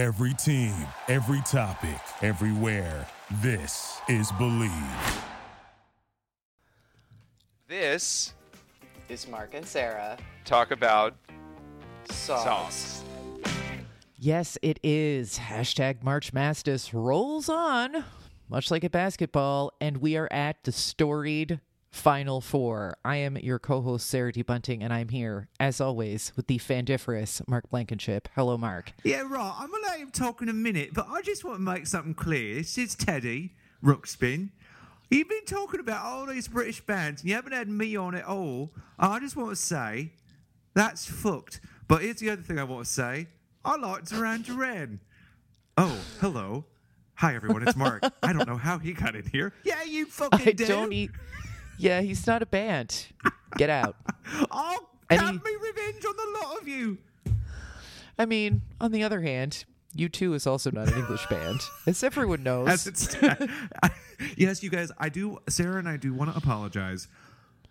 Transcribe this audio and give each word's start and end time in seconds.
Every 0.00 0.32
team, 0.32 0.74
every 1.08 1.42
topic, 1.42 2.00
everywhere. 2.22 3.06
This 3.42 4.00
is 4.08 4.32
Bleav. 4.32 5.22
This 7.68 8.32
is 9.10 9.28
Mark 9.28 9.52
and 9.52 9.66
Sarah 9.66 10.16
talk 10.46 10.70
about 10.70 11.16
sauce. 12.10 12.44
sauce. 12.44 13.04
Yes, 14.16 14.56
it 14.62 14.80
is. 14.82 15.38
Hashtag 15.38 16.02
March 16.02 16.32
Mastas 16.32 16.94
rolls 16.94 17.50
on, 17.50 18.02
much 18.48 18.70
like 18.70 18.84
a 18.84 18.88
basketball, 18.88 19.70
and 19.82 19.98
we 19.98 20.16
are 20.16 20.28
at 20.32 20.64
the 20.64 20.72
storied 20.72 21.60
Final 22.00 22.40
Four. 22.40 22.96
I 23.04 23.16
am 23.16 23.36
your 23.36 23.58
co 23.58 23.80
host, 23.82 24.06
Sarah 24.06 24.32
D. 24.32 24.42
Bunting, 24.42 24.82
and 24.82 24.92
I'm 24.92 25.08
here, 25.08 25.48
as 25.58 25.80
always, 25.80 26.32
with 26.36 26.46
the 26.46 26.58
fandiferous 26.58 27.46
Mark 27.48 27.68
Blankenship. 27.68 28.28
Hello, 28.34 28.56
Mark. 28.56 28.92
Yeah, 29.02 29.22
right. 29.22 29.54
I'm 29.58 29.70
going 29.70 29.82
to 29.82 29.88
let 29.90 30.00
him 30.00 30.10
talk 30.10 30.40
in 30.40 30.48
a 30.48 30.52
minute, 30.54 30.90
but 30.94 31.08
I 31.08 31.20
just 31.22 31.44
want 31.44 31.56
to 31.56 31.62
make 31.62 31.86
something 31.86 32.14
clear. 32.14 32.54
This 32.54 32.78
is 32.78 32.94
Teddy 32.94 33.54
Ruxpin. 33.84 34.50
You've 35.10 35.28
been 35.28 35.44
talking 35.44 35.80
about 35.80 36.04
all 36.04 36.26
these 36.26 36.46
British 36.46 36.80
bands, 36.80 37.22
and 37.22 37.28
you 37.28 37.34
haven't 37.34 37.52
had 37.52 37.68
me 37.68 37.96
on 37.96 38.14
it 38.14 38.24
all. 38.24 38.70
I 38.98 39.18
just 39.18 39.36
want 39.36 39.50
to 39.50 39.56
say 39.56 40.12
that's 40.74 41.06
fucked. 41.06 41.60
But 41.88 42.02
here's 42.02 42.16
the 42.20 42.30
other 42.30 42.42
thing 42.42 42.58
I 42.60 42.64
want 42.64 42.86
to 42.86 42.90
say 42.90 43.26
I 43.64 43.76
like 43.76 44.04
Duran 44.04 44.42
Duran. 44.42 45.00
Oh, 45.76 45.98
hello. 46.20 46.66
Hi, 47.14 47.34
everyone. 47.34 47.66
It's 47.66 47.76
Mark. 47.76 48.02
I 48.22 48.32
don't 48.32 48.46
know 48.48 48.56
how 48.56 48.78
he 48.78 48.92
got 48.92 49.14
in 49.16 49.26
here. 49.26 49.52
Yeah, 49.64 49.82
you 49.82 50.06
fucking 50.06 50.48
I 50.48 50.52
do. 50.52 50.66
don't 50.66 50.92
eat. 50.92 51.10
Yeah, 51.80 52.00
he's 52.02 52.26
not 52.26 52.42
a 52.42 52.46
band. 52.46 53.06
Get 53.56 53.70
out. 53.70 53.96
I'll 54.50 54.88
And 55.08 55.20
have 55.20 55.30
he- 55.30 55.38
me 55.38 55.56
revenge 55.60 56.04
on 56.04 56.14
the 56.16 56.38
lot 56.46 56.60
of 56.62 56.68
you. 56.68 56.98
I 58.18 58.26
mean, 58.26 58.62
on 58.80 58.92
the 58.92 59.02
other 59.02 59.22
hand, 59.22 59.64
U2 59.96 60.34
is 60.34 60.46
also 60.46 60.70
not 60.70 60.88
an 60.88 60.98
English 60.98 61.26
band, 61.28 61.60
as 61.86 62.04
everyone 62.04 62.42
knows. 62.42 62.68
As 62.68 62.86
it's 62.86 63.16
yes, 64.36 64.62
you 64.62 64.70
guys. 64.70 64.92
I 64.98 65.08
do. 65.08 65.38
Sarah 65.48 65.78
and 65.78 65.88
I 65.88 65.96
do 65.96 66.12
want 66.12 66.30
to 66.30 66.36
apologize. 66.36 67.08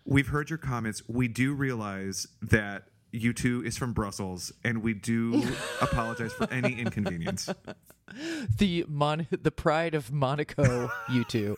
We've 0.04 0.26
heard 0.28 0.50
your 0.50 0.58
comments. 0.58 1.02
We 1.08 1.28
do 1.28 1.54
realize 1.54 2.26
that 2.42 2.84
U2 3.14 3.64
is 3.64 3.76
from 3.78 3.92
Brussels, 3.92 4.52
and 4.64 4.82
we 4.82 4.92
do 4.94 5.42
apologize 5.80 6.32
for 6.32 6.50
any 6.52 6.80
inconvenience. 6.80 7.48
the 8.58 8.84
mon 8.88 9.26
the 9.30 9.50
pride 9.50 9.94
of 9.94 10.12
Monaco 10.12 10.90
U2. 11.08 11.56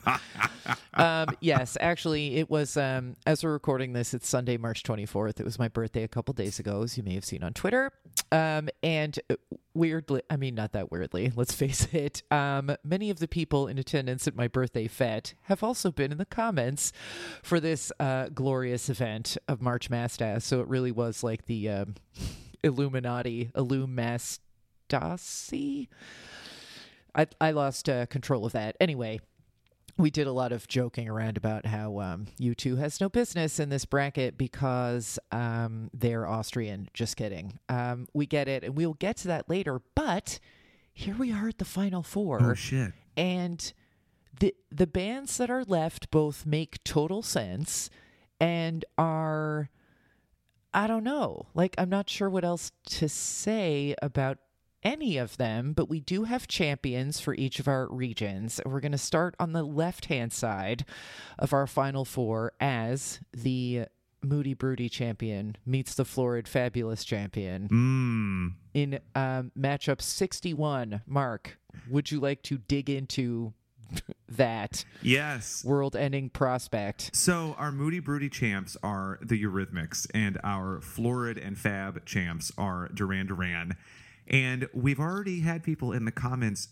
um, 0.95 1.29
yes, 1.41 1.77
actually, 1.81 2.37
it 2.37 2.51
was 2.51 2.77
um, 2.77 3.17
as 3.27 3.45
we're 3.45 3.53
recording 3.53 3.93
this. 3.93 4.15
It's 4.15 4.29
Sunday, 4.29 4.57
March 4.57 4.83
twenty 4.83 5.07
fourth. 5.07 5.41
It 5.41 5.45
was 5.45 5.59
my 5.59 5.69
birthday 5.69 6.03
a 6.03 6.09
couple 6.09 6.35
days 6.35 6.59
ago, 6.59 6.83
as 6.83 6.97
you 6.97 7.03
may 7.03 7.15
have 7.15 7.25
seen 7.25 7.43
on 7.43 7.53
Twitter. 7.53 7.93
Um, 8.31 8.69
and 8.83 9.19
uh, 9.31 9.37
weirdly, 9.75 10.23
I 10.31 10.37
mean, 10.37 10.55
not 10.55 10.73
that 10.73 10.91
weirdly. 10.91 11.33
Let's 11.37 11.55
face 11.55 11.89
it. 11.93 12.23
Um, 12.31 12.75
many 12.85 13.11
of 13.11 13.19
the 13.19 13.29
people 13.29 13.69
in 13.69 13.79
attendance 13.79 14.27
at 14.27 14.35
my 14.35 14.49
birthday 14.49 14.89
fete 14.89 15.35
have 15.43 15.63
also 15.63 15.91
been 15.91 16.13
in 16.13 16.19
the 16.19 16.25
comments 16.25 16.93
for 17.43 17.61
this 17.61 17.93
uh, 18.01 18.29
glorious 18.29 18.89
event 18.89 19.37
of 19.49 19.61
March 19.61 19.91
Mastas. 19.91 20.43
So 20.43 20.61
it 20.61 20.69
really 20.69 20.93
was 20.93 21.23
like 21.23 21.47
the 21.47 21.69
um, 21.69 21.95
Illuminati, 22.63 23.51
Illumastasi. 23.55 25.89
I 27.15 27.27
I 27.41 27.51
lost 27.51 27.89
uh, 27.89 28.07
control 28.07 28.47
of 28.47 28.53
that. 28.53 28.77
Anyway, 28.81 29.21
we 29.99 30.11
did 30.11 30.27
a 30.27 30.33
lot 30.33 30.53
of 30.53 30.67
joking 30.69 31.09
around 31.09 31.37
about 31.37 31.67
how 31.67 32.01
um, 32.01 32.27
U2 32.41 32.79
has 32.79 33.01
no 33.01 33.09
business 33.09 33.61
in 33.61 33.69
this 33.69 33.85
bracket 33.85 34.39
because 34.39 35.19
um, 35.31 35.91
they're 35.93 36.27
Austrian. 36.27 36.89
Just 36.95 37.17
kidding. 37.17 37.59
Um, 37.69 38.07
we 38.15 38.27
get 38.27 38.49
it, 38.49 38.65
and 38.65 38.75
we'll 38.77 38.95
get 38.95 39.19
to 39.19 39.29
that 39.29 39.49
later. 39.51 39.81
But 39.95 40.39
here 40.93 41.15
we 41.19 41.33
are 41.33 41.49
at 41.49 41.59
the 41.59 41.65
final 41.65 42.03
four, 42.03 42.43
Oh 42.43 42.55
shit! 42.55 42.93
and 43.17 43.73
the 44.41 44.55
the 44.71 44.87
bands 44.87 45.37
that 45.37 45.51
are 45.51 45.65
left 45.65 46.11
both 46.11 46.47
make 46.47 46.83
total 46.85 47.23
sense 47.23 47.91
and 48.41 48.85
are 48.97 49.69
I 50.75 50.87
don't 50.87 51.05
know. 51.05 51.47
Like 51.55 51.75
I'm 51.77 51.91
not 51.91 52.09
sure 52.09 52.31
what 52.31 52.45
else 52.45 52.73
to 52.87 53.09
say 53.09 53.95
about 54.01 54.39
any 54.83 55.17
of 55.17 55.37
them, 55.37 55.73
but 55.73 55.89
we 55.89 56.01
do 56.01 56.25
have 56.25 56.49
champions 56.49 57.21
for 57.21 57.35
each 57.35 57.59
of 57.61 57.69
our 57.69 57.87
regions. 57.89 58.61
We're 58.67 58.81
going 58.81 58.93
to 58.93 58.99
start 58.99 59.35
on 59.39 59.53
the 59.53 59.63
left-hand 59.63 60.33
side 60.33 60.85
of 61.39 61.53
our 61.53 61.67
final 61.67 62.05
four 62.05 62.53
as 62.61 63.21
the 63.33 63.87
Moody 64.23 64.55
Broody 64.55 64.89
champion 64.89 65.57
meets 65.67 65.95
the 65.95 66.05
Florid 66.05 66.47
Fabulous 66.47 67.05
champion 67.05 67.69
Mmm. 67.69 68.55
in 68.75 69.01
um, 69.15 69.51
matchup 69.59 70.01
61. 70.01 71.03
Mark, 71.07 71.59
would 71.91 72.11
you 72.11 72.21
like 72.21 72.43
to 72.45 72.59
dig 72.59 72.89
into 72.89 73.53
that 74.29 74.85
Yes. 75.03 75.65
world-ending 75.65 76.31
prospect? 76.31 77.11
So 77.15 77.55
our 77.59 77.73
Moody 77.73 77.99
Broody 77.99 78.29
champs 78.29 78.77
are 78.83 79.19
the 79.23 79.43
Eurythmics, 79.43 80.07
and 80.15 80.39
our 80.45 80.81
Florid 80.81 81.37
and 81.37 81.59
Fab 81.59 82.05
champs 82.07 82.53
are 82.57 82.89
Duran 82.95 83.27
Duran. 83.27 83.77
And 84.29 84.69
we've 84.73 85.01
already 85.01 85.41
had 85.41 85.63
people 85.63 85.93
in 85.93 86.05
the 86.05 86.13
comments 86.13 86.69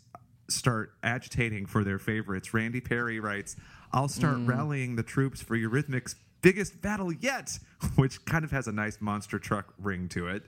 start 0.49 0.93
agitating 1.03 1.66
for 1.66 1.84
their 1.84 1.99
favorites. 1.99 2.53
Randy 2.53 2.81
Perry 2.81 3.21
writes, 3.21 3.56
"I'll 3.93 4.09
start 4.09 4.38
rallying 4.41 4.97
the 4.97 5.03
troops 5.03 5.41
for 5.41 5.56
Eurythmics' 5.56 6.15
biggest 6.43 6.81
battle 6.81 7.12
yet," 7.12 7.59
which 7.97 8.25
kind 8.25 8.44
of 8.44 8.50
has 8.50 8.66
a 8.66 8.72
nice 8.72 9.00
monster 9.00 9.39
truck 9.39 9.75
ring 9.78 10.09
to 10.10 10.28
it. 10.28 10.44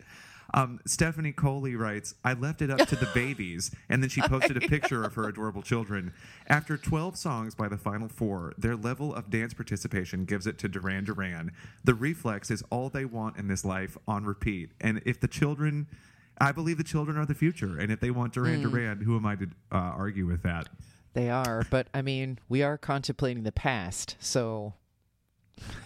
Um, 0.55 0.81
Stephanie 0.87 1.33
Coley 1.33 1.77
writes, 1.77 2.15
I 2.25 2.35
left 2.35 2.63
it 2.63 2.71
up 2.71 2.87
to 2.89 2.97
the 2.97 3.09
babies, 3.15 3.71
and 3.89 4.03
then 4.03 4.11
she 4.11 4.21
posted 4.23 4.57
a 4.57 4.61
picture 4.61 5.03
of 5.03 5.15
her 5.15 5.29
adorable 5.29 5.63
children. 5.63 6.13
After 6.47 6.77
12 6.77 7.17
songs 7.17 7.55
by 7.55 7.69
the 7.69 7.79
final 7.79 8.09
four, 8.09 8.53
their 8.59 8.77
level 8.77 9.15
of 9.15 9.31
dance 9.31 9.55
participation 9.55 10.25
gives 10.25 10.47
it 10.47 10.59
to 10.59 10.69
Duran 10.69 11.05
Duran. 11.05 11.53
The 11.85 11.95
reflex 11.95 12.51
is 12.51 12.63
all 12.71 12.89
they 12.89 13.05
want 13.05 13.37
in 13.39 13.49
this 13.49 13.65
life 13.65 13.97
on 14.07 14.25
repeat. 14.25 14.73
And 14.81 15.01
if 15.07 15.21
the 15.21 15.29
children, 15.29 15.87
I 16.41 16.53
believe 16.53 16.79
the 16.79 16.85
children 16.85 17.17
are 17.17 17.27
the 17.27 17.35
future, 17.35 17.79
and 17.79 17.93
if 17.93 18.01
they 18.01 18.11
want 18.11 18.33
Duran 18.33 18.63
Duran, 18.63 19.01
who 19.01 19.17
am 19.17 19.27
I 19.27 19.37
to 19.37 19.45
uh, 19.71 19.77
argue 19.77 20.27
with 20.27 20.43
that? 20.43 20.69
They 21.15 21.29
are, 21.31 21.65
but 21.71 21.89
I 21.93 22.03
mean, 22.03 22.39
we 22.49 22.63
are 22.63 22.79
contemplating 22.79 23.43
the 23.45 23.53
past, 23.53 24.17
so 24.19 24.75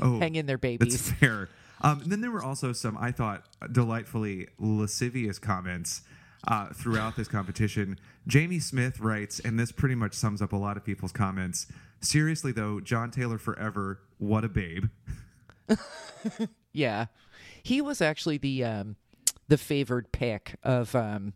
Oh, 0.00 0.18
hang 0.20 0.36
in 0.36 0.46
there, 0.46 0.56
That's 0.56 0.78
babies. 0.78 1.10
fair. 1.12 1.48
Um, 1.82 2.02
then 2.06 2.20
there 2.22 2.30
were 2.30 2.42
also 2.42 2.72
some, 2.72 2.96
I 2.96 3.10
thought, 3.12 3.44
delightfully 3.72 4.48
lascivious 4.58 5.38
comments 5.38 6.02
uh, 6.48 6.68
throughout 6.72 7.16
this 7.16 7.28
competition. 7.28 7.98
Jamie 8.26 8.60
Smith 8.60 9.00
writes, 9.00 9.40
and 9.40 9.58
this 9.58 9.72
pretty 9.72 9.94
much 9.96 10.14
sums 10.14 10.40
up 10.40 10.52
a 10.52 10.56
lot 10.56 10.76
of 10.78 10.84
people's 10.84 11.12
comments. 11.12 11.66
Seriously, 12.00 12.52
though, 12.52 12.80
John 12.80 13.10
Taylor 13.10 13.36
forever, 13.38 14.00
what 14.18 14.44
a 14.44 14.48
babe. 14.48 14.86
Yeah, 16.72 17.06
he 17.62 17.80
was 17.80 18.02
actually 18.02 18.36
the 18.36 18.62
um, 18.64 18.96
the 19.48 19.58
favored 19.58 20.10
pick 20.12 20.56
of 20.62 20.94
um, 20.94 21.34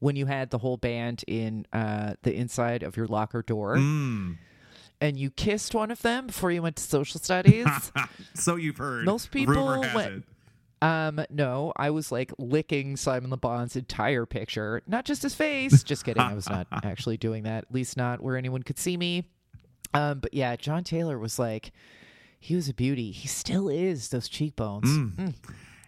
when 0.00 0.16
you 0.16 0.26
had 0.26 0.50
the 0.50 0.58
whole 0.58 0.76
band 0.76 1.24
in 1.26 1.66
uh, 1.72 2.14
the 2.22 2.34
inside 2.34 2.82
of 2.82 2.96
your 2.96 3.06
locker 3.06 3.42
door, 3.42 3.76
Mm. 3.76 4.38
and 5.00 5.18
you 5.18 5.30
kissed 5.30 5.74
one 5.74 5.90
of 5.90 6.02
them 6.02 6.26
before 6.28 6.50
you 6.50 6.62
went 6.62 6.76
to 6.76 6.82
social 6.82 7.20
studies. 7.20 7.66
so 8.34 8.56
you've 8.56 8.78
heard. 8.78 9.04
Most 9.04 9.30
people 9.30 9.54
Rumor 9.54 9.82
has 9.86 9.94
went- 9.94 10.12
it. 10.18 10.22
Um, 10.84 11.24
no, 11.30 11.72
I 11.76 11.90
was 11.90 12.10
like 12.10 12.32
licking 12.38 12.96
Simon 12.96 13.30
Le 13.30 13.36
Bon's 13.36 13.76
entire 13.76 14.26
picture, 14.26 14.82
not 14.88 15.04
just 15.04 15.22
his 15.22 15.32
face. 15.32 15.82
Just 15.84 16.04
kidding. 16.04 16.20
I 16.20 16.34
was 16.34 16.50
not 16.50 16.66
actually 16.82 17.16
doing 17.18 17.44
that, 17.44 17.58
at 17.66 17.72
least 17.72 17.96
not 17.96 18.20
where 18.20 18.36
anyone 18.36 18.64
could 18.64 18.80
see 18.80 18.96
me. 18.96 19.28
Um, 19.94 20.18
but 20.18 20.34
yeah, 20.34 20.56
John 20.56 20.82
Taylor 20.82 21.20
was 21.20 21.38
like, 21.38 21.70
he 22.40 22.56
was 22.56 22.68
a 22.68 22.74
beauty. 22.74 23.12
He 23.12 23.28
still 23.28 23.68
is. 23.68 24.08
Those 24.08 24.28
cheekbones. 24.28 24.88
Mm. 24.90 25.34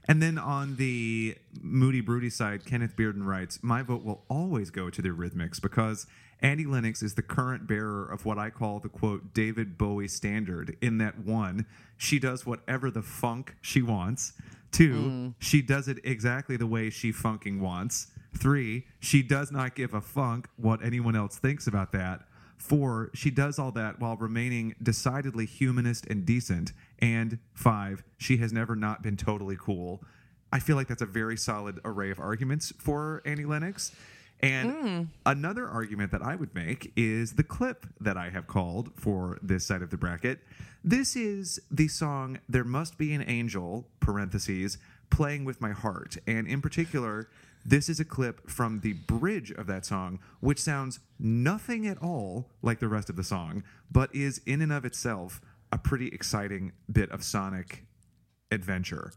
And 0.06 0.22
then 0.22 0.38
on 0.38 0.76
the 0.76 1.36
Moody 1.62 2.00
Broody 2.00 2.30
side, 2.30 2.66
Kenneth 2.66 2.94
Bearden 2.96 3.24
writes, 3.24 3.58
My 3.62 3.82
vote 3.82 4.04
will 4.04 4.24
always 4.28 4.70
go 4.70 4.90
to 4.90 5.00
the 5.00 5.08
Eurythmics 5.08 5.60
because 5.60 6.06
Annie 6.40 6.66
Lennox 6.66 7.02
is 7.02 7.14
the 7.14 7.22
current 7.22 7.66
bearer 7.66 8.04
of 8.04 8.26
what 8.26 8.38
I 8.38 8.50
call 8.50 8.80
the 8.80 8.90
quote 8.90 9.32
David 9.32 9.78
Bowie 9.78 10.08
standard, 10.08 10.76
in 10.82 10.98
that 10.98 11.18
one, 11.20 11.64
she 11.96 12.18
does 12.18 12.44
whatever 12.44 12.90
the 12.90 13.02
funk 13.02 13.56
she 13.62 13.80
wants. 13.80 14.34
Two, 14.70 14.92
mm. 14.92 15.34
she 15.38 15.62
does 15.62 15.88
it 15.88 15.98
exactly 16.04 16.56
the 16.56 16.66
way 16.66 16.90
she 16.90 17.12
funking 17.12 17.60
wants. 17.60 18.08
Three, 18.36 18.86
she 19.00 19.22
does 19.22 19.52
not 19.52 19.74
give 19.74 19.94
a 19.94 20.00
funk 20.00 20.48
what 20.56 20.84
anyone 20.84 21.16
else 21.16 21.38
thinks 21.38 21.66
about 21.66 21.92
that. 21.92 22.22
Four, 22.58 23.10
she 23.14 23.30
does 23.30 23.58
all 23.58 23.72
that 23.72 24.00
while 24.00 24.16
remaining 24.16 24.74
decidedly 24.82 25.46
humanist 25.46 26.06
and 26.06 26.26
decent. 26.26 26.72
And 27.00 27.38
five, 27.52 28.02
she 28.18 28.36
has 28.38 28.52
never 28.52 28.76
not 28.76 29.02
been 29.02 29.16
totally 29.16 29.56
cool. 29.58 30.02
I 30.52 30.60
feel 30.60 30.76
like 30.76 30.86
that's 30.86 31.02
a 31.02 31.06
very 31.06 31.36
solid 31.36 31.80
array 31.84 32.10
of 32.10 32.20
arguments 32.20 32.72
for 32.78 33.22
Annie 33.24 33.44
Lennox. 33.44 33.92
And 34.40 34.72
hmm. 34.72 35.02
another 35.26 35.66
argument 35.66 36.12
that 36.12 36.22
I 36.22 36.34
would 36.36 36.54
make 36.54 36.92
is 36.96 37.34
the 37.34 37.42
clip 37.42 37.86
that 38.00 38.16
I 38.16 38.30
have 38.30 38.46
called 38.46 38.92
for 38.94 39.38
this 39.42 39.66
side 39.66 39.82
of 39.82 39.90
the 39.90 39.96
bracket. 39.96 40.40
This 40.82 41.16
is 41.16 41.60
the 41.70 41.88
song 41.88 42.38
There 42.48 42.64
Must 42.64 42.98
Be 42.98 43.14
an 43.14 43.22
Angel, 43.26 43.88
parentheses, 44.00 44.76
playing 45.10 45.44
with 45.44 45.60
my 45.60 45.70
heart. 45.70 46.18
And 46.26 46.46
in 46.46 46.60
particular, 46.60 47.28
This 47.64 47.88
is 47.88 47.98
a 47.98 48.04
clip 48.04 48.48
from 48.50 48.80
the 48.80 48.92
bridge 48.92 49.50
of 49.50 49.66
that 49.68 49.86
song, 49.86 50.18
which 50.40 50.60
sounds 50.60 51.00
nothing 51.18 51.86
at 51.86 51.96
all 52.02 52.50
like 52.60 52.78
the 52.78 52.88
rest 52.88 53.08
of 53.08 53.16
the 53.16 53.24
song, 53.24 53.62
but 53.90 54.14
is 54.14 54.42
in 54.44 54.60
and 54.60 54.72
of 54.72 54.84
itself 54.84 55.40
a 55.74 55.78
pretty 55.78 56.06
exciting 56.06 56.70
bit 56.90 57.10
of 57.10 57.24
sonic 57.24 57.84
adventure. 58.52 59.12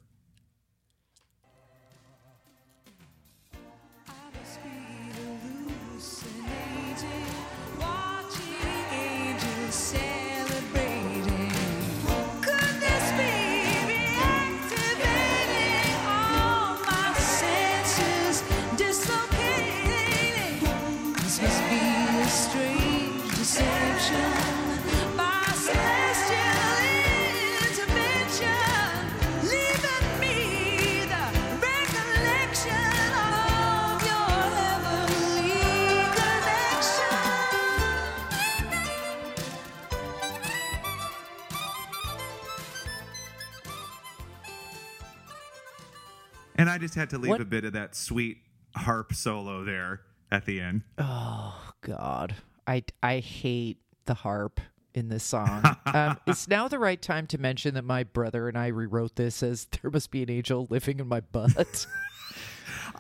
I 46.78 46.80
just 46.80 46.94
had 46.94 47.10
to 47.10 47.18
leave 47.18 47.30
What- 47.32 47.42
a 47.42 47.46
bit 47.46 47.66
of 47.66 47.74
that 47.74 47.96
sweet 47.96 48.38
harp 48.76 49.12
solo 49.12 49.64
there 49.64 50.02
at 50.30 50.46
the 50.46 50.62
end. 50.62 50.84
Oh 51.00 51.72
God, 51.82 52.36
I 52.68 52.84
I 53.02 53.18
hate 53.18 53.80
the 54.06 54.14
harp 54.14 54.62
in 54.94 55.10
this 55.10 55.24
song. 55.24 55.64
um, 55.88 56.20
it's 56.28 56.48
now 56.48 56.68
the 56.68 56.78
right 56.78 57.02
time 57.02 57.26
to 57.28 57.40
mention 57.40 57.74
that 57.74 57.84
my 57.84 58.04
brother 58.04 58.48
and 58.48 58.56
I 58.56 58.68
rewrote 58.68 59.16
this 59.16 59.42
as 59.42 59.66
"There 59.66 59.90
must 59.90 60.12
be 60.12 60.22
an 60.22 60.30
angel 60.30 60.68
living 60.70 61.00
in 61.00 61.08
my 61.08 61.22
butt," 61.22 61.88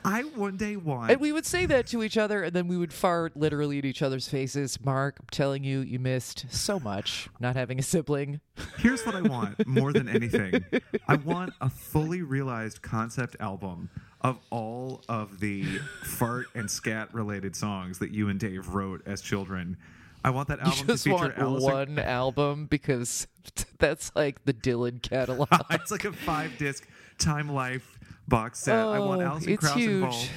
I 0.05 0.21
one 0.21 0.57
day 0.57 0.75
want 0.75 1.11
and 1.11 1.19
we 1.19 1.31
would 1.31 1.45
say 1.45 1.65
that 1.65 1.87
to 1.87 2.03
each 2.03 2.17
other, 2.17 2.43
and 2.43 2.53
then 2.53 2.67
we 2.67 2.77
would 2.77 2.93
fart 2.93 3.35
literally 3.35 3.77
at 3.79 3.85
each 3.85 4.01
other's 4.01 4.27
faces. 4.27 4.79
Mark, 4.83 5.17
I'm 5.19 5.27
telling 5.31 5.63
you, 5.63 5.79
you 5.81 5.99
missed 5.99 6.45
so 6.49 6.79
much 6.79 7.29
not 7.39 7.55
having 7.55 7.79
a 7.79 7.83
sibling. 7.83 8.39
Here's 8.77 9.05
what 9.05 9.15
I 9.15 9.21
want 9.21 9.67
more 9.67 9.93
than 9.93 10.07
anything. 10.07 10.63
I 11.07 11.15
want 11.15 11.53
a 11.61 11.69
fully 11.69 12.21
realized 12.21 12.81
concept 12.81 13.35
album 13.39 13.89
of 14.21 14.39
all 14.49 15.03
of 15.07 15.39
the 15.39 15.63
fart 16.03 16.47
and 16.55 16.69
scat 16.69 17.13
related 17.13 17.55
songs 17.55 17.99
that 17.99 18.11
you 18.11 18.29
and 18.29 18.39
Dave 18.39 18.69
wrote 18.69 19.01
as 19.05 19.21
children. 19.21 19.77
I 20.23 20.31
want 20.31 20.47
that 20.49 20.59
You 20.59 20.65
album 20.65 20.87
to 20.87 20.97
feature 20.97 21.15
want 21.15 21.37
Alison. 21.37 21.71
one 21.71 21.99
album 21.99 22.65
because 22.65 23.27
that's 23.79 24.11
like 24.15 24.43
the 24.45 24.53
Dylan 24.53 25.01
catalog. 25.01 25.47
it's 25.69 25.91
like 25.91 26.05
a 26.05 26.11
five 26.11 26.57
disc 26.57 26.87
Time 27.17 27.49
Life 27.49 27.96
box 28.27 28.59
set. 28.59 28.75
I 28.77 28.99
want 28.99 29.21
Oh, 29.21 29.25
Alison 29.25 29.53
it's 29.53 29.59
Krauss 29.63 29.75
huge. 29.75 29.89
involved. 30.03 30.29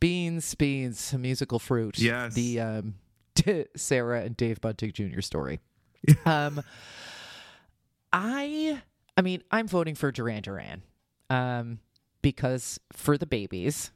Beans, 0.00 0.54
beans, 0.54 1.12
a 1.12 1.18
musical 1.18 1.58
fruit. 1.58 1.98
Yes. 1.98 2.34
The 2.34 2.60
um, 2.60 2.94
Sarah 3.76 4.22
and 4.22 4.36
Dave 4.36 4.60
Bunting 4.60 4.92
Jr. 4.92 5.20
story. 5.20 5.60
um, 6.26 6.60
I, 8.12 8.80
I 9.16 9.22
mean, 9.22 9.42
I'm 9.50 9.66
voting 9.66 9.94
for 9.94 10.12
Duran 10.12 10.42
Duran, 10.42 10.82
um, 11.30 11.78
because 12.22 12.78
for 12.92 13.16
the 13.18 13.26
babies. 13.26 13.90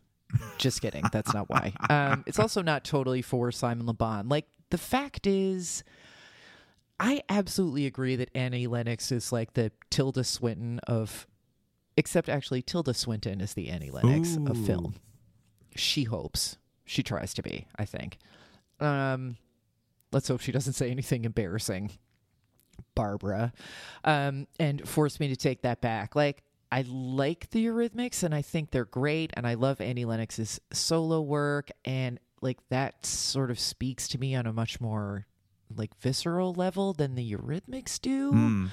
Just 0.59 0.83
kidding. 0.83 1.05
That's 1.13 1.33
not 1.33 1.49
why. 1.49 1.73
Um, 1.91 2.25
it's 2.27 2.39
also 2.39 2.61
not 2.61 2.85
totally 2.85 3.23
for 3.23 3.51
Simon 3.51 3.87
Le 3.87 3.95
Bon. 3.95 4.29
Like 4.29 4.47
the 4.71 4.77
fact 4.79 5.27
is, 5.27 5.83
I 7.01 7.23
absolutely 7.31 7.87
agree 7.87 8.17
that 8.17 8.31
Annie 8.35 8.67
Lennox 8.67 9.11
is 9.11 9.33
like 9.33 9.55
the 9.55 9.73
Tilda 9.91 10.25
Swinton 10.25 10.81
of, 10.81 11.27
except 11.99 12.29
actually 12.29 12.63
Tilda 12.63 12.95
Swinton 12.95 13.41
is 13.41 13.55
the 13.55 13.69
Annie 13.69 13.91
Lennox 13.91 14.37
of 14.37 14.57
film. 14.65 14.95
She 15.75 16.05
hopes 16.05 16.57
she 16.85 17.03
tries 17.03 17.35
to 17.35 17.43
be. 17.43 17.67
I 17.77 17.85
think. 17.85 18.19
Um, 18.81 19.37
let's 20.13 20.29
hope 20.29 20.41
she 20.41 20.53
doesn't 20.53 20.75
say 20.75 20.91
anything 20.91 21.25
embarrassing. 21.25 21.91
Barbara, 22.95 23.53
um, 24.05 24.47
and 24.61 24.89
force 24.89 25.19
me 25.19 25.29
to 25.29 25.37
take 25.37 25.63
that 25.63 25.81
back. 25.81 26.15
Like 26.15 26.45
I 26.71 26.83
like 26.83 27.51
the 27.51 27.67
Eurythmics, 27.67 28.23
and 28.23 28.35
I 28.35 28.43
think 28.43 28.71
they're 28.71 28.85
great, 28.85 29.33
and 29.35 29.47
I 29.47 29.55
love 29.55 29.81
Annie 29.81 30.05
Lennox's 30.05 30.61
solo 30.73 31.21
work, 31.21 31.71
and 31.85 32.21
like 32.41 32.59
that 32.69 33.05
sort 33.05 33.51
of 33.51 33.59
speaks 33.59 34.07
to 34.09 34.19
me 34.19 34.37
on 34.37 34.47
a 34.47 34.53
much 34.53 34.81
more 34.81 35.27
like 35.75 35.97
visceral 36.01 36.55
level 36.55 36.93
than 36.93 37.15
the 37.15 37.33
Eurythmics 37.33 38.01
do. 38.01 38.33
Mm. 38.33 38.69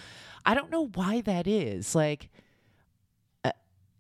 I 0.46 0.54
don't 0.54 0.72
know 0.72 0.88
why 0.94 1.22
that 1.22 1.48
is. 1.48 1.96
Like, 1.96 2.30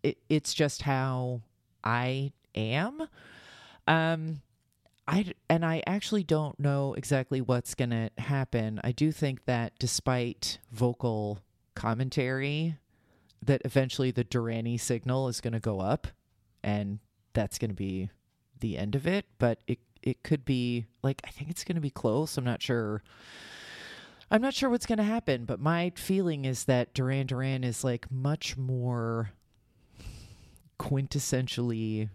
it, 0.06 0.18
it's 0.30 0.54
just 0.54 0.84
how 0.84 1.42
I 1.84 2.31
am. 2.54 3.07
Um, 3.88 4.42
I 5.07 5.34
and 5.50 5.66
I 5.66 5.81
actually 5.88 6.24
don't 6.24 6.60
know 6.60 6.94
exactly 6.94 7.42
what's 7.42 7.74
gonna 7.75 8.12
happen. 8.19 8.80
I 8.84 8.92
do 8.92 9.12
think 9.12 9.46
that 9.46 9.74
despite 9.80 10.60
vocal 10.72 11.40
commentary, 11.74 12.78
that 13.44 13.62
eventually 13.66 14.12
the 14.12 14.24
Duranie 14.24 14.80
signal 14.80 15.28
is 15.28 15.42
gonna 15.42 15.60
go 15.60 15.80
up, 15.80 16.07
and 16.63 17.00
that's 17.34 17.57
gonna 17.57 17.74
be 17.74 18.10
the 18.60 18.78
end 18.78 18.96
of 18.96 19.07
it. 19.07 19.25
But 19.40 19.60
it 19.68 19.80
it 20.04 20.22
could 20.24 20.46
be 20.46 20.86
like 21.02 21.22
I 21.25 21.31
think 21.31 21.50
it's 21.50 21.63
gonna 21.63 21.81
be 21.81 21.90
close. 21.90 22.38
I'm 22.38 22.46
not 22.46 22.62
sure. 22.62 23.02
I'm 24.31 24.42
not 24.42 24.56
sure 24.56 24.72
what's 24.72 24.88
going 24.88 24.98
to 24.98 25.04
happen, 25.04 25.46
but 25.46 25.60
my 25.60 25.92
feeling 25.96 26.46
is 26.46 26.63
that 26.66 26.96
Duran 26.96 27.28
Duran 27.28 27.63
is 27.63 27.84
like 27.84 28.12
much 28.12 28.57
more 28.57 29.30
quintessentially 30.80 32.10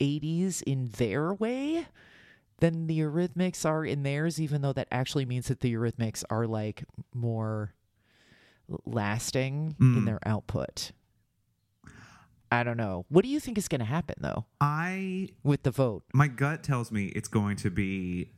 80s 0.00 0.62
in 0.62 0.88
their 0.96 1.32
way 1.34 1.86
than 2.60 2.86
the 2.86 2.98
Eurythmics 2.98 3.64
are 3.64 3.84
in 3.84 4.02
theirs, 4.02 4.40
even 4.40 4.62
though 4.62 4.72
that 4.72 4.88
actually 4.90 5.24
means 5.24 5.48
that 5.48 5.60
the 5.60 5.72
Eurythmics 5.72 6.24
are 6.30 6.46
like 6.46 6.84
more 7.14 7.72
lasting 8.84 9.76
in 9.80 9.94
Mm. 10.02 10.04
their 10.06 10.18
output. 10.26 10.92
I 12.50 12.62
don't 12.64 12.76
know. 12.76 13.04
What 13.08 13.22
do 13.24 13.28
you 13.30 13.40
think 13.40 13.58
is 13.58 13.68
going 13.68 13.80
to 13.80 13.84
happen 13.84 14.16
though 14.20 14.46
I 14.60 15.28
with 15.42 15.62
the 15.64 15.70
vote? 15.70 16.04
my 16.14 16.28
gut 16.28 16.62
tells 16.62 16.90
me 16.90 17.06
it's 17.06 17.28
going 17.28 17.56
to 17.56 17.70
be 17.70 18.30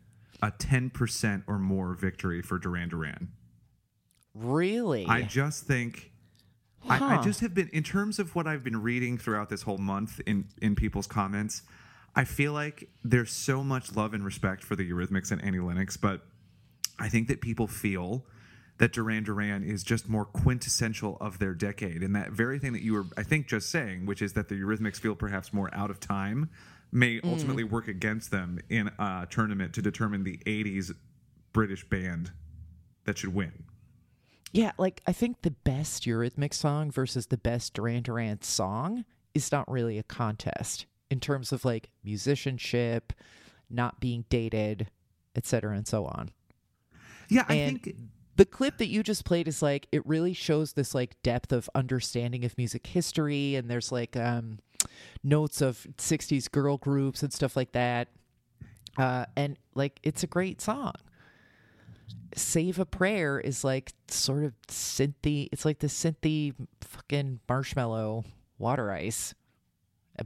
a 0.42 0.50
10% 0.50 1.44
or 1.46 1.58
more 1.58 1.94
victory 1.94 2.42
for 2.42 2.58
Duran 2.58 2.88
Duran. 2.88 3.32
Really? 4.34 5.06
I 5.06 5.22
just 5.22 5.64
think 5.64 6.09
I, 6.88 7.18
I 7.18 7.22
just 7.22 7.40
have 7.40 7.54
been 7.54 7.68
in 7.68 7.82
terms 7.82 8.18
of 8.18 8.34
what 8.34 8.46
I've 8.46 8.64
been 8.64 8.82
reading 8.82 9.18
throughout 9.18 9.48
this 9.48 9.62
whole 9.62 9.78
month 9.78 10.20
in 10.26 10.46
in 10.60 10.74
people's 10.74 11.06
comments. 11.06 11.62
I 12.14 12.24
feel 12.24 12.52
like 12.52 12.88
there's 13.04 13.30
so 13.30 13.62
much 13.62 13.94
love 13.94 14.14
and 14.14 14.24
respect 14.24 14.64
for 14.64 14.74
the 14.74 14.90
Eurythmics 14.90 15.30
and 15.30 15.42
Annie 15.44 15.60
Lennox, 15.60 15.96
but 15.96 16.22
I 16.98 17.08
think 17.08 17.28
that 17.28 17.40
people 17.40 17.66
feel 17.66 18.24
that 18.78 18.92
Duran 18.92 19.24
Duran 19.24 19.62
is 19.62 19.84
just 19.84 20.08
more 20.08 20.24
quintessential 20.24 21.18
of 21.20 21.38
their 21.38 21.54
decade, 21.54 22.02
and 22.02 22.16
that 22.16 22.32
very 22.32 22.58
thing 22.58 22.72
that 22.72 22.82
you 22.82 22.94
were, 22.94 23.04
I 23.16 23.22
think, 23.22 23.46
just 23.46 23.70
saying, 23.70 24.06
which 24.06 24.22
is 24.22 24.32
that 24.32 24.48
the 24.48 24.54
Eurythmics 24.54 24.98
feel 24.98 25.14
perhaps 25.14 25.52
more 25.52 25.68
out 25.74 25.90
of 25.90 26.00
time, 26.00 26.48
may 26.90 27.20
mm. 27.20 27.30
ultimately 27.30 27.62
work 27.62 27.88
against 27.88 28.30
them 28.30 28.58
in 28.70 28.90
a 28.98 29.26
tournament 29.30 29.74
to 29.74 29.82
determine 29.82 30.24
the 30.24 30.38
'80s 30.46 30.92
British 31.52 31.88
band 31.88 32.32
that 33.04 33.18
should 33.18 33.34
win. 33.34 33.64
Yeah, 34.52 34.72
like 34.78 35.00
I 35.06 35.12
think 35.12 35.42
the 35.42 35.52
best 35.52 36.04
Eurythmic 36.04 36.52
song 36.52 36.90
versus 36.90 37.26
the 37.26 37.36
best 37.36 37.74
Duran 37.74 38.02
Duran 38.02 38.42
song 38.42 39.04
is 39.34 39.52
not 39.52 39.70
really 39.70 39.98
a 39.98 40.02
contest 40.02 40.86
in 41.10 41.20
terms 41.20 41.52
of 41.52 41.64
like 41.64 41.90
musicianship, 42.02 43.12
not 43.68 44.00
being 44.00 44.24
dated, 44.28 44.88
etc. 45.36 45.76
and 45.76 45.86
so 45.86 46.04
on. 46.06 46.30
Yeah, 47.28 47.44
I 47.48 47.54
And 47.54 47.82
think 47.82 47.96
the 48.36 48.44
clip 48.44 48.78
that 48.78 48.88
you 48.88 49.02
just 49.02 49.24
played 49.24 49.46
is 49.46 49.62
like 49.62 49.86
it 49.92 50.04
really 50.06 50.32
shows 50.32 50.72
this 50.72 50.94
like 50.94 51.20
depth 51.22 51.52
of 51.52 51.70
understanding 51.74 52.44
of 52.44 52.56
music 52.58 52.86
history 52.88 53.54
and 53.54 53.70
there's 53.70 53.92
like 53.92 54.16
um 54.16 54.58
notes 55.22 55.60
of 55.60 55.86
60s 55.98 56.50
girl 56.50 56.76
groups 56.76 57.22
and 57.22 57.32
stuff 57.32 57.54
like 57.54 57.72
that. 57.72 58.08
Uh 58.96 59.26
and 59.36 59.56
like 59.74 60.00
it's 60.02 60.24
a 60.24 60.26
great 60.26 60.60
song. 60.60 60.94
Save 62.34 62.78
a 62.78 62.86
Prayer 62.86 63.38
is 63.40 63.64
like 63.64 63.92
sort 64.08 64.44
of 64.44 64.54
synthy. 64.68 65.48
It's 65.52 65.64
like 65.64 65.80
the 65.80 65.88
synthy 65.88 66.54
fucking 66.80 67.40
marshmallow 67.48 68.24
water 68.58 68.90
ice. 68.92 69.34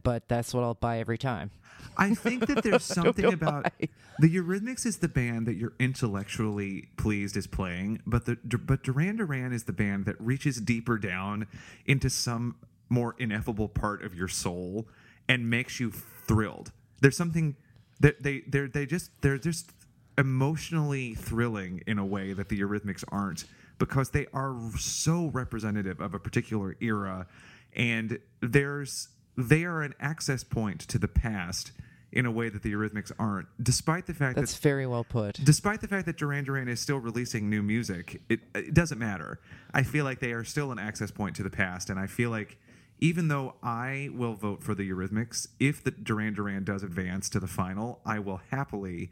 But 0.02 0.28
that's 0.28 0.52
what 0.52 0.64
I'll 0.64 0.74
buy 0.74 0.98
every 0.98 1.18
time. 1.18 1.50
I 1.96 2.14
think 2.14 2.46
that 2.46 2.64
there's 2.64 2.84
something 2.84 3.24
about 3.24 3.64
why. 3.78 3.88
the 4.18 4.34
Eurythmics 4.34 4.84
is 4.86 4.98
the 4.98 5.08
band 5.08 5.46
that 5.46 5.54
you're 5.54 5.74
intellectually 5.78 6.88
pleased 6.96 7.36
is 7.36 7.46
playing, 7.46 8.00
but 8.06 8.24
the 8.24 8.36
but 8.36 8.82
Duran 8.82 9.16
Duran 9.16 9.52
is 9.52 9.64
the 9.64 9.72
band 9.72 10.06
that 10.06 10.20
reaches 10.20 10.60
deeper 10.60 10.98
down 10.98 11.46
into 11.86 12.10
some 12.10 12.56
more 12.88 13.14
ineffable 13.18 13.68
part 13.68 14.02
of 14.02 14.14
your 14.14 14.28
soul 14.28 14.88
and 15.28 15.48
makes 15.48 15.78
you 15.78 15.90
thrilled. 15.90 16.72
There's 17.00 17.16
something 17.16 17.56
that 18.00 18.22
they 18.22 18.40
they 18.40 18.66
they 18.66 18.86
just 18.86 19.10
they're 19.22 19.38
just 19.38 19.70
emotionally 20.16 21.14
thrilling 21.14 21.82
in 21.86 21.98
a 21.98 22.04
way 22.04 22.32
that 22.32 22.48
the 22.48 22.60
Eurythmics 22.60 23.04
aren't 23.08 23.44
because 23.78 24.10
they 24.10 24.26
are 24.32 24.56
so 24.78 25.26
representative 25.26 26.00
of 26.00 26.14
a 26.14 26.18
particular 26.18 26.76
era 26.80 27.26
and 27.74 28.18
there's 28.40 29.08
they 29.36 29.64
are 29.64 29.82
an 29.82 29.94
access 29.98 30.44
point 30.44 30.80
to 30.80 30.98
the 30.98 31.08
past 31.08 31.72
in 32.12 32.26
a 32.26 32.30
way 32.30 32.48
that 32.48 32.62
the 32.62 32.72
Eurythmics 32.72 33.10
aren't 33.18 33.48
despite 33.60 34.06
the 34.06 34.14
fact 34.14 34.36
that 34.36 34.42
That's 34.42 34.54
that 34.54 34.62
very 34.62 34.86
well 34.86 35.02
put. 35.02 35.40
despite 35.42 35.80
the 35.80 35.88
fact 35.88 36.06
that 36.06 36.16
Duran 36.16 36.44
Duran 36.44 36.68
is 36.68 36.78
still 36.80 36.98
releasing 36.98 37.50
new 37.50 37.62
music, 37.62 38.22
it, 38.28 38.40
it 38.54 38.72
doesn't 38.72 38.98
matter. 38.98 39.40
I 39.72 39.82
feel 39.82 40.04
like 40.04 40.20
they 40.20 40.32
are 40.32 40.44
still 40.44 40.70
an 40.70 40.78
access 40.78 41.10
point 41.10 41.34
to 41.36 41.42
the 41.42 41.50
past, 41.50 41.90
and 41.90 41.98
I 41.98 42.06
feel 42.06 42.30
like 42.30 42.58
even 43.00 43.26
though 43.26 43.56
I 43.60 44.10
will 44.14 44.34
vote 44.34 44.62
for 44.62 44.76
the 44.76 44.88
Eurythmics, 44.88 45.48
if 45.58 45.82
the 45.82 45.90
Duran 45.90 46.34
Duran 46.34 46.62
does 46.62 46.84
advance 46.84 47.28
to 47.30 47.40
the 47.40 47.48
final, 47.48 48.00
I 48.06 48.20
will 48.20 48.40
happily 48.52 49.10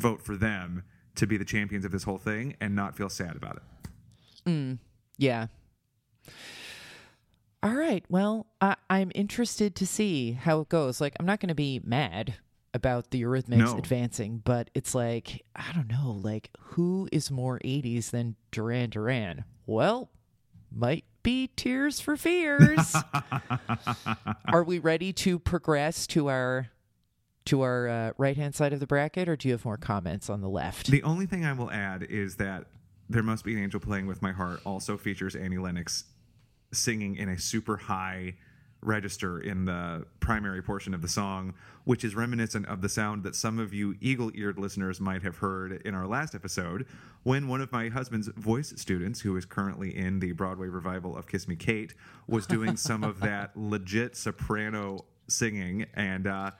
vote 0.00 0.22
for 0.22 0.36
them 0.36 0.82
to 1.16 1.26
be 1.26 1.36
the 1.36 1.44
champions 1.44 1.84
of 1.84 1.92
this 1.92 2.04
whole 2.04 2.18
thing 2.18 2.56
and 2.60 2.74
not 2.74 2.96
feel 2.96 3.08
sad 3.08 3.36
about 3.36 3.56
it. 3.56 3.62
Mm, 4.46 4.78
yeah. 5.18 5.46
All 7.62 7.74
right. 7.74 8.04
Well, 8.08 8.46
I, 8.60 8.76
I'm 8.88 9.12
interested 9.14 9.74
to 9.76 9.86
see 9.86 10.32
how 10.32 10.60
it 10.60 10.68
goes. 10.68 11.00
Like, 11.00 11.14
I'm 11.20 11.26
not 11.26 11.40
going 11.40 11.48
to 11.48 11.54
be 11.54 11.80
mad 11.84 12.34
about 12.72 13.10
the 13.10 13.20
Eurythmics 13.22 13.58
No. 13.58 13.76
advancing, 13.76 14.40
but 14.44 14.70
it's 14.74 14.94
like, 14.94 15.44
I 15.54 15.72
don't 15.74 15.88
know, 15.90 16.12
like, 16.22 16.50
who 16.58 17.08
is 17.12 17.30
more 17.30 17.58
80s 17.64 18.10
than 18.10 18.36
Duran 18.52 18.90
Duran? 18.90 19.44
Well, 19.66 20.08
might 20.74 21.04
be 21.22 21.50
Tears 21.56 22.00
for 22.00 22.16
Fears. 22.16 22.96
Are 24.52 24.62
we 24.64 24.78
ready 24.78 25.12
to 25.14 25.38
progress 25.38 26.06
to 26.08 26.28
our 26.30 26.68
to 27.46 27.62
our 27.62 27.88
uh, 27.88 28.12
right 28.18 28.36
hand 28.36 28.54
side 28.54 28.72
of 28.72 28.80
the 28.80 28.86
bracket, 28.86 29.28
or 29.28 29.36
do 29.36 29.48
you 29.48 29.54
have 29.54 29.64
more 29.64 29.76
comments 29.76 30.28
on 30.30 30.40
the 30.40 30.48
left? 30.48 30.88
The 30.88 31.02
only 31.02 31.26
thing 31.26 31.44
I 31.44 31.52
will 31.52 31.70
add 31.70 32.02
is 32.04 32.36
that 32.36 32.66
There 33.08 33.22
Must 33.22 33.44
Be 33.44 33.54
an 33.54 33.62
Angel 33.62 33.80
Playing 33.80 34.06
With 34.06 34.22
My 34.22 34.32
Heart 34.32 34.60
also 34.64 34.96
features 34.96 35.34
Annie 35.34 35.58
Lennox 35.58 36.04
singing 36.72 37.16
in 37.16 37.28
a 37.28 37.38
super 37.38 37.76
high 37.76 38.34
register 38.82 39.38
in 39.38 39.66
the 39.66 40.06
primary 40.20 40.62
portion 40.62 40.94
of 40.94 41.02
the 41.02 41.08
song, 41.08 41.54
which 41.84 42.04
is 42.04 42.14
reminiscent 42.14 42.66
of 42.66 42.80
the 42.80 42.88
sound 42.88 43.22
that 43.24 43.34
some 43.34 43.58
of 43.58 43.74
you 43.74 43.94
eagle 44.00 44.30
eared 44.34 44.58
listeners 44.58 45.00
might 45.00 45.22
have 45.22 45.38
heard 45.38 45.82
in 45.84 45.94
our 45.94 46.06
last 46.06 46.34
episode 46.34 46.86
when 47.22 47.48
one 47.48 47.60
of 47.60 47.70
my 47.72 47.88
husband's 47.88 48.28
voice 48.28 48.72
students, 48.76 49.20
who 49.20 49.36
is 49.36 49.44
currently 49.44 49.94
in 49.94 50.20
the 50.20 50.32
Broadway 50.32 50.68
revival 50.68 51.16
of 51.16 51.26
Kiss 51.26 51.46
Me 51.46 51.56
Kate, 51.56 51.94
was 52.26 52.46
doing 52.46 52.76
some 52.76 53.04
of 53.04 53.20
that 53.20 53.50
legit 53.56 54.16
soprano 54.16 55.04
singing. 55.28 55.86
And, 55.94 56.26
uh, 56.26 56.52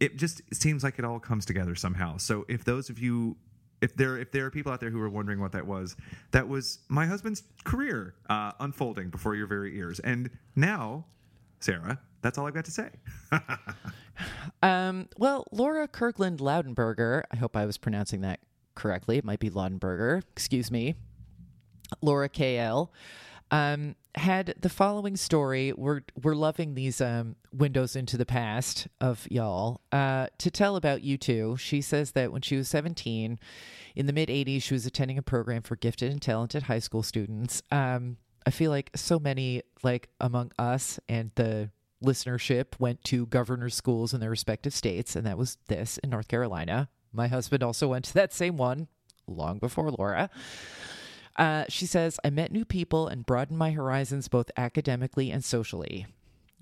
it 0.00 0.16
just 0.16 0.42
seems 0.52 0.82
like 0.82 0.98
it 0.98 1.04
all 1.04 1.20
comes 1.20 1.44
together 1.44 1.74
somehow. 1.74 2.16
So 2.16 2.44
if 2.48 2.64
those 2.64 2.90
of 2.90 2.98
you 2.98 3.36
if 3.80 3.96
there 3.96 4.18
if 4.18 4.30
there 4.32 4.46
are 4.46 4.50
people 4.50 4.72
out 4.72 4.80
there 4.80 4.90
who 4.90 5.00
are 5.00 5.08
wondering 5.08 5.40
what 5.40 5.52
that 5.52 5.66
was, 5.66 5.96
that 6.32 6.48
was 6.48 6.80
my 6.88 7.06
husband's 7.06 7.42
career 7.64 8.14
uh, 8.28 8.52
unfolding 8.60 9.10
before 9.10 9.34
your 9.34 9.46
very 9.46 9.76
ears. 9.76 10.00
And 10.00 10.30
now, 10.56 11.06
Sarah, 11.60 11.98
that's 12.22 12.36
all 12.38 12.46
I've 12.46 12.54
got 12.54 12.64
to 12.66 12.70
say. 12.70 12.90
Um, 14.62 15.08
well, 15.16 15.46
Laura 15.50 15.88
Kirkland 15.88 16.40
Loudenberger, 16.40 17.22
I 17.32 17.36
hope 17.36 17.56
I 17.56 17.64
was 17.64 17.78
pronouncing 17.78 18.20
that 18.20 18.40
correctly. 18.74 19.16
It 19.16 19.24
might 19.24 19.40
be 19.40 19.48
Laudenberger, 19.48 20.22
excuse 20.32 20.70
me. 20.70 20.96
Laura 22.02 22.28
KL 22.28 22.90
um, 23.50 23.96
had 24.14 24.54
the 24.60 24.68
following 24.68 25.16
story. 25.16 25.72
We're 25.72 26.02
we're 26.20 26.34
loving 26.34 26.74
these 26.74 27.00
um, 27.00 27.36
windows 27.52 27.94
into 27.94 28.16
the 28.16 28.26
past 28.26 28.88
of 29.00 29.26
y'all 29.30 29.80
uh, 29.92 30.28
to 30.38 30.50
tell 30.50 30.76
about 30.76 31.02
U2. 31.02 31.58
She 31.58 31.80
says 31.80 32.12
that 32.12 32.32
when 32.32 32.42
she 32.42 32.56
was 32.56 32.68
17, 32.68 33.38
in 33.94 34.06
the 34.06 34.12
mid 34.12 34.28
80s, 34.28 34.62
she 34.62 34.74
was 34.74 34.86
attending 34.86 35.18
a 35.18 35.22
program 35.22 35.62
for 35.62 35.76
gifted 35.76 36.10
and 36.10 36.20
talented 36.20 36.64
high 36.64 36.78
school 36.78 37.02
students. 37.02 37.62
Um, 37.70 38.16
I 38.46 38.50
feel 38.50 38.70
like 38.70 38.90
so 38.96 39.18
many, 39.18 39.62
like 39.82 40.08
among 40.20 40.52
us 40.58 40.98
and 41.08 41.30
the 41.34 41.70
listenership, 42.04 42.78
went 42.78 43.04
to 43.04 43.26
governor 43.26 43.68
schools 43.68 44.14
in 44.14 44.20
their 44.20 44.30
respective 44.30 44.74
states, 44.74 45.14
and 45.14 45.26
that 45.26 45.38
was 45.38 45.58
this 45.68 45.98
in 45.98 46.10
North 46.10 46.28
Carolina. 46.28 46.88
My 47.12 47.28
husband 47.28 47.62
also 47.62 47.88
went 47.88 48.06
to 48.06 48.14
that 48.14 48.32
same 48.32 48.56
one 48.56 48.88
long 49.26 49.58
before 49.58 49.90
Laura. 49.90 50.30
Uh, 51.40 51.64
she 51.70 51.86
says, 51.86 52.20
I 52.22 52.28
met 52.28 52.52
new 52.52 52.66
people 52.66 53.08
and 53.08 53.24
broadened 53.24 53.58
my 53.58 53.70
horizons 53.70 54.28
both 54.28 54.50
academically 54.58 55.30
and 55.30 55.42
socially, 55.42 56.06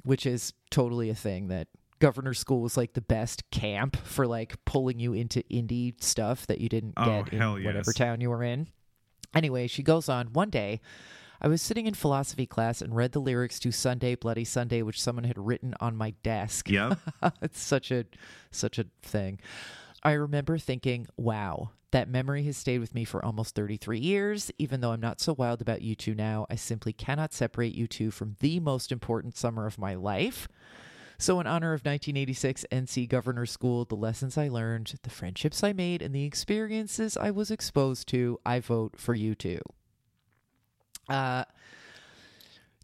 which 0.04 0.25
is 0.25 0.52
totally 0.70 1.11
a 1.11 1.16
thing 1.16 1.49
that 1.49 1.66
governor 1.99 2.32
school 2.32 2.61
was 2.61 2.76
like 2.76 2.92
the 2.92 3.00
best 3.00 3.50
camp 3.50 3.97
for 3.97 4.25
like 4.25 4.64
pulling 4.64 5.00
you 5.00 5.12
into 5.14 5.42
indie 5.50 6.00
stuff 6.00 6.47
that 6.47 6.61
you 6.61 6.68
didn't 6.68 6.94
Oh, 6.97 7.25
get 7.25 7.32
in 7.32 7.64
whatever 7.64 7.92
town 7.92 8.20
you 8.20 8.30
were 8.30 8.44
in. 8.44 8.68
Anyway, 9.35 9.66
she 9.66 9.82
goes 9.82 10.08
on, 10.08 10.28
one 10.32 10.49
day 10.49 10.80
I 11.40 11.49
was 11.49 11.61
sitting 11.61 11.87
in 11.87 11.94
philosophy 11.94 12.47
class 12.47 12.80
and 12.80 12.94
read 12.94 13.12
the 13.12 13.20
lyrics 13.20 13.58
to 13.61 13.73
Sunday 13.73 14.14
Bloody 14.14 14.44
Sunday 14.44 14.82
which 14.82 15.00
someone 15.02 15.25
had 15.25 15.38
written 15.38 15.75
on 15.80 15.97
my 15.97 16.11
desk. 16.23 16.68
Yeah. 16.70 16.94
it's 17.42 17.61
such 17.61 17.90
a 17.90 18.04
such 18.52 18.78
a 18.78 18.87
thing. 19.02 19.40
I 20.04 20.12
remember 20.12 20.58
thinking, 20.58 21.08
wow, 21.16 21.70
that 21.90 22.09
memory 22.09 22.42
has 22.45 22.57
stayed 22.57 22.80
with 22.80 22.95
me 22.95 23.04
for 23.04 23.25
almost 23.25 23.54
33 23.54 23.99
years. 23.99 24.50
Even 24.59 24.80
though 24.80 24.92
I'm 24.92 25.00
not 25.00 25.21
so 25.21 25.33
wild 25.33 25.61
about 25.61 25.80
U2 25.80 26.14
now, 26.14 26.47
I 26.50 26.57
simply 26.57 26.92
cannot 26.92 27.33
separate 27.33 27.76
U2 27.76 28.12
from 28.12 28.37
the 28.40 28.61
most 28.61 28.92
important 28.92 29.37
summer 29.37 29.66
of 29.66 29.78
my 29.78 29.95
life. 29.95 30.49
So, 31.21 31.40
in 31.40 31.49
honor 31.49 31.73
of 31.73 31.80
1986 31.80 32.64
NC 32.71 33.09
Governor 33.09 33.45
School, 33.45 33.85
the 33.85 33.97
lessons 33.97 34.38
I 34.38 34.49
learned, 34.49 34.95
the 35.02 35.11
friendships 35.11 35.64
I 35.64 35.73
made, 35.73 36.00
and 36.00 36.14
the 36.14 36.25
experiences 36.25 37.16
I 37.16 37.33
was 37.33 37.50
exposed 37.50 38.07
to, 38.09 38.38
I 38.47 38.61
vote 38.61 38.95
for 38.97 39.16
U2. 39.16 39.59
Uh, 41.09 41.45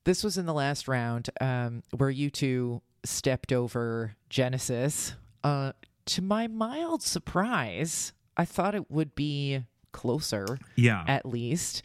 this 0.03 0.25
was 0.25 0.37
in 0.37 0.47
the 0.47 0.55
last 0.55 0.89
round 0.89 1.31
um, 1.41 1.83
where 1.97 2.13
U2 2.13 2.81
stepped 3.05 3.53
over 3.53 4.17
Genesis. 4.29 5.15
Uh, 5.45 5.73
to 6.07 6.23
my 6.23 6.49
mild 6.49 7.03
surprise, 7.03 8.14
I 8.37 8.45
thought 8.45 8.75
it 8.75 8.91
would 8.91 9.15
be 9.15 9.65
closer, 9.93 10.59
Yeah. 10.77 11.05
at 11.07 11.25
least. 11.27 11.83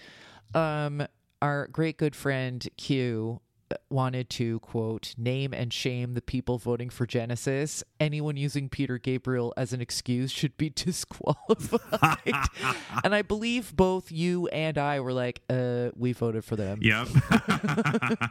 Um, 0.54 1.06
our 1.42 1.68
great 1.68 1.98
good 1.98 2.16
friend 2.16 2.68
Q 2.76 3.40
uh, 3.72 3.76
wanted 3.92 4.32
to 4.32 4.60
quote 4.62 5.14
name 5.16 5.54
and 5.54 5.72
shame 5.72 6.16
the 6.16 6.24
people 6.24 6.58
voting 6.58 6.90
for 6.90 7.06
Genesis. 7.06 7.84
Anyone 8.00 8.36
using 8.36 8.68
Peter 8.68 8.98
Gabriel 8.98 9.54
as 9.56 9.72
an 9.74 9.80
excuse 9.80 10.32
should 10.32 10.58
be 10.58 10.70
disqualified. 10.76 12.34
and 13.04 13.14
I 13.14 13.22
believe 13.22 13.76
both 13.76 14.12
you 14.12 14.48
and 14.48 14.78
I 14.80 15.00
were 15.02 15.14
like, 15.14 15.42
uh, 15.52 15.90
we 15.96 16.14
voted 16.14 16.44
for 16.44 16.56
them. 16.56 16.80
yep. 16.82 17.08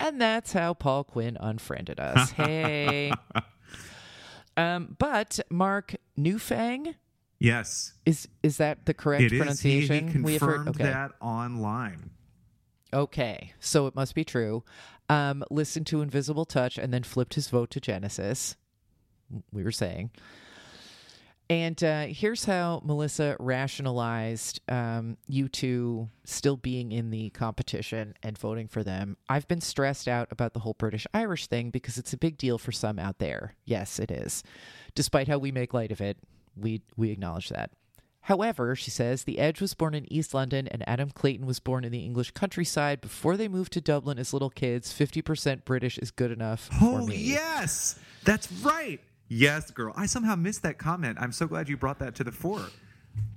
And 0.00 0.20
that's 0.20 0.52
how 0.52 0.74
Paul 0.74 1.04
Quinn 1.04 1.36
unfriended 1.38 2.00
us. 2.00 2.32
Hey. 2.32 3.12
Um, 4.56 4.96
but 4.98 5.40
Mark 5.50 5.94
Newfang 6.18 6.94
yes. 7.38 7.94
is 8.06 8.28
is 8.42 8.58
that 8.58 8.86
the 8.86 8.94
correct 8.94 9.22
It 9.22 9.26
is. 9.26 9.30
He, 9.32 9.36
he 9.36 9.38
pronunciation? 9.86 10.22
We 10.22 10.32
have 10.34 10.42
heard- 10.42 10.68
okay. 10.68 10.84
that 10.84 11.12
online. 11.20 12.10
Okay, 12.94 13.54
so 13.58 13.86
it 13.86 13.94
must 13.94 14.14
be 14.14 14.22
true. 14.24 14.64
Um, 15.08 15.44
listened 15.50 15.86
to 15.88 16.02
Invisible 16.02 16.44
Touch 16.44 16.76
and 16.76 16.92
then 16.92 17.02
flipped 17.02 17.34
his 17.34 17.48
vote 17.48 17.70
to 17.70 17.80
Genesis. 17.80 18.56
We 19.50 19.62
were 19.62 19.72
saying. 19.72 20.10
And 21.50 21.82
uh, 21.84 22.06
here's 22.06 22.44
how 22.46 22.80
Melissa 22.84 23.36
rationalized 23.38 24.60
um, 24.70 25.16
U2 25.30 26.08
still 26.24 26.56
being 26.56 26.92
in 26.92 27.10
the 27.10 27.28
competition 27.30 28.14
and 28.22 28.38
voting 28.38 28.68
for 28.68 28.82
them. 28.82 29.16
I've 29.28 29.46
been 29.48 29.60
stressed 29.60 30.08
out 30.08 30.28
about 30.30 30.54
the 30.54 30.60
whole 30.60 30.74
British 30.74 31.06
Irish 31.12 31.48
thing 31.48 31.70
because 31.70 31.98
it's 31.98 32.12
a 32.12 32.16
big 32.18 32.38
deal 32.38 32.56
for 32.58 32.72
some 32.72 32.98
out 32.98 33.18
there. 33.18 33.54
Yes, 33.64 33.98
it 33.98 34.10
is. 34.10 34.42
Despite 34.94 35.28
how 35.28 35.38
we 35.38 35.52
make 35.52 35.74
light 35.74 35.92
of 35.92 36.00
it, 36.00 36.16
we 36.56 36.82
we 36.96 37.10
acknowledge 37.10 37.48
that. 37.50 37.70
However, 38.26 38.76
she 38.76 38.90
says 38.90 39.24
the 39.24 39.40
Edge 39.40 39.60
was 39.60 39.74
born 39.74 39.94
in 39.94 40.10
East 40.12 40.32
London 40.32 40.68
and 40.68 40.88
Adam 40.88 41.10
Clayton 41.10 41.44
was 41.44 41.58
born 41.58 41.84
in 41.84 41.90
the 41.90 42.04
English 42.04 42.30
countryside 42.30 43.00
before 43.00 43.36
they 43.36 43.48
moved 43.48 43.72
to 43.72 43.80
Dublin 43.80 44.16
as 44.18 44.32
little 44.32 44.48
kids. 44.50 44.92
50% 44.92 45.64
British 45.64 45.98
is 45.98 46.12
good 46.12 46.30
enough 46.30 46.60
for 46.78 47.00
Oh, 47.00 47.06
me. 47.06 47.16
yes. 47.16 47.98
That's 48.24 48.50
right. 48.62 49.00
Yes, 49.34 49.70
girl. 49.70 49.94
I 49.96 50.04
somehow 50.04 50.36
missed 50.36 50.62
that 50.62 50.76
comment. 50.76 51.16
I'm 51.18 51.32
so 51.32 51.46
glad 51.46 51.66
you 51.66 51.78
brought 51.78 51.98
that 52.00 52.14
to 52.16 52.24
the 52.24 52.32
fore. 52.32 52.66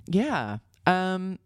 Yeah. 0.06 0.58
Um, 0.84 1.38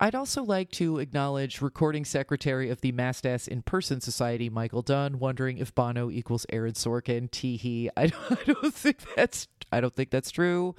I'd 0.00 0.14
also 0.14 0.42
like 0.42 0.70
to 0.72 0.98
acknowledge 0.98 1.60
recording 1.60 2.06
secretary 2.06 2.70
of 2.70 2.80
the 2.80 2.90
Mastas 2.92 3.46
in 3.46 3.60
Person 3.60 4.00
Society, 4.00 4.48
Michael 4.48 4.80
Dunn, 4.80 5.18
wondering 5.18 5.58
if 5.58 5.74
Bono 5.74 6.10
equals 6.10 6.46
Aaron 6.48 6.72
Sorkin. 6.72 7.28
Teehee. 7.28 7.90
I 7.98 8.06
don't, 8.06 8.32
I 8.32 8.44
don't 8.44 8.74
think 8.74 8.98
that's 9.14 9.46
I 9.70 9.82
don't 9.82 9.94
think 9.94 10.08
that's 10.08 10.30
true 10.30 10.74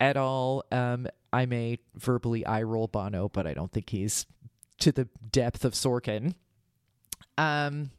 at 0.00 0.16
all. 0.16 0.64
Um, 0.72 1.08
I 1.34 1.44
may 1.44 1.80
verbally 1.96 2.46
eye 2.46 2.62
roll 2.62 2.86
Bono, 2.86 3.28
but 3.28 3.46
I 3.46 3.52
don't 3.52 3.72
think 3.72 3.90
he's 3.90 4.24
to 4.78 4.90
the 4.90 5.06
depth 5.30 5.66
of 5.66 5.74
Sorkin. 5.74 6.34
Um, 7.36 7.90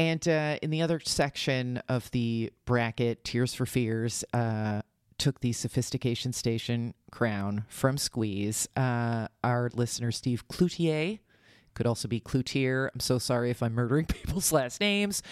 And 0.00 0.26
uh, 0.26 0.56
in 0.62 0.70
the 0.70 0.80
other 0.80 0.98
section 1.04 1.82
of 1.86 2.10
the 2.12 2.54
bracket, 2.64 3.22
Tears 3.22 3.52
for 3.52 3.66
Fears 3.66 4.24
uh, 4.32 4.80
took 5.18 5.40
the 5.40 5.52
Sophistication 5.52 6.32
Station 6.32 6.94
crown 7.10 7.66
from 7.68 7.98
Squeeze. 7.98 8.66
Uh, 8.74 9.28
our 9.44 9.68
listener, 9.74 10.10
Steve 10.10 10.48
Cloutier, 10.48 11.18
could 11.74 11.86
also 11.86 12.08
be 12.08 12.18
Cloutier. 12.18 12.88
I'm 12.94 13.00
so 13.00 13.18
sorry 13.18 13.50
if 13.50 13.62
I'm 13.62 13.74
murdering 13.74 14.06
people's 14.06 14.52
last 14.52 14.80
names. 14.80 15.22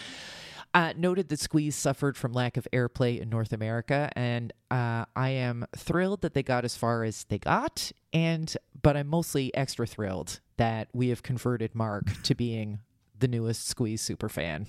Uh, 0.75 0.93
noted 0.99 1.31
that 1.31 1.41
Squeeze 1.41 1.75
suffered 1.75 2.19
from 2.19 2.35
lack 2.35 2.59
of 2.59 2.69
airplay 2.71 3.19
in 3.19 3.31
North 3.31 3.55
America, 3.55 4.11
and 4.17 4.53
uh, 4.71 5.07
I 5.17 5.31
am 5.31 5.65
thrilled 5.79 6.21
that 6.21 6.35
they 6.35 6.43
got 6.43 6.67
as 6.67 6.77
far 6.77 7.05
as 7.05 7.25
they 7.31 7.39
got. 7.39 7.91
And 8.13 8.55
but 8.83 8.99
I'm 8.99 9.09
mostly 9.09 9.53
extra 9.55 9.87
thrilled 9.87 10.41
that 10.59 10.89
we 10.93 11.09
have 11.09 11.23
converted 11.23 11.75
Mark 11.75 12.23
to 12.25 12.35
being 12.35 12.81
the 13.19 13.29
newest 13.29 13.67
Squeeze 13.69 14.03
super 14.03 14.29
fan. 14.29 14.69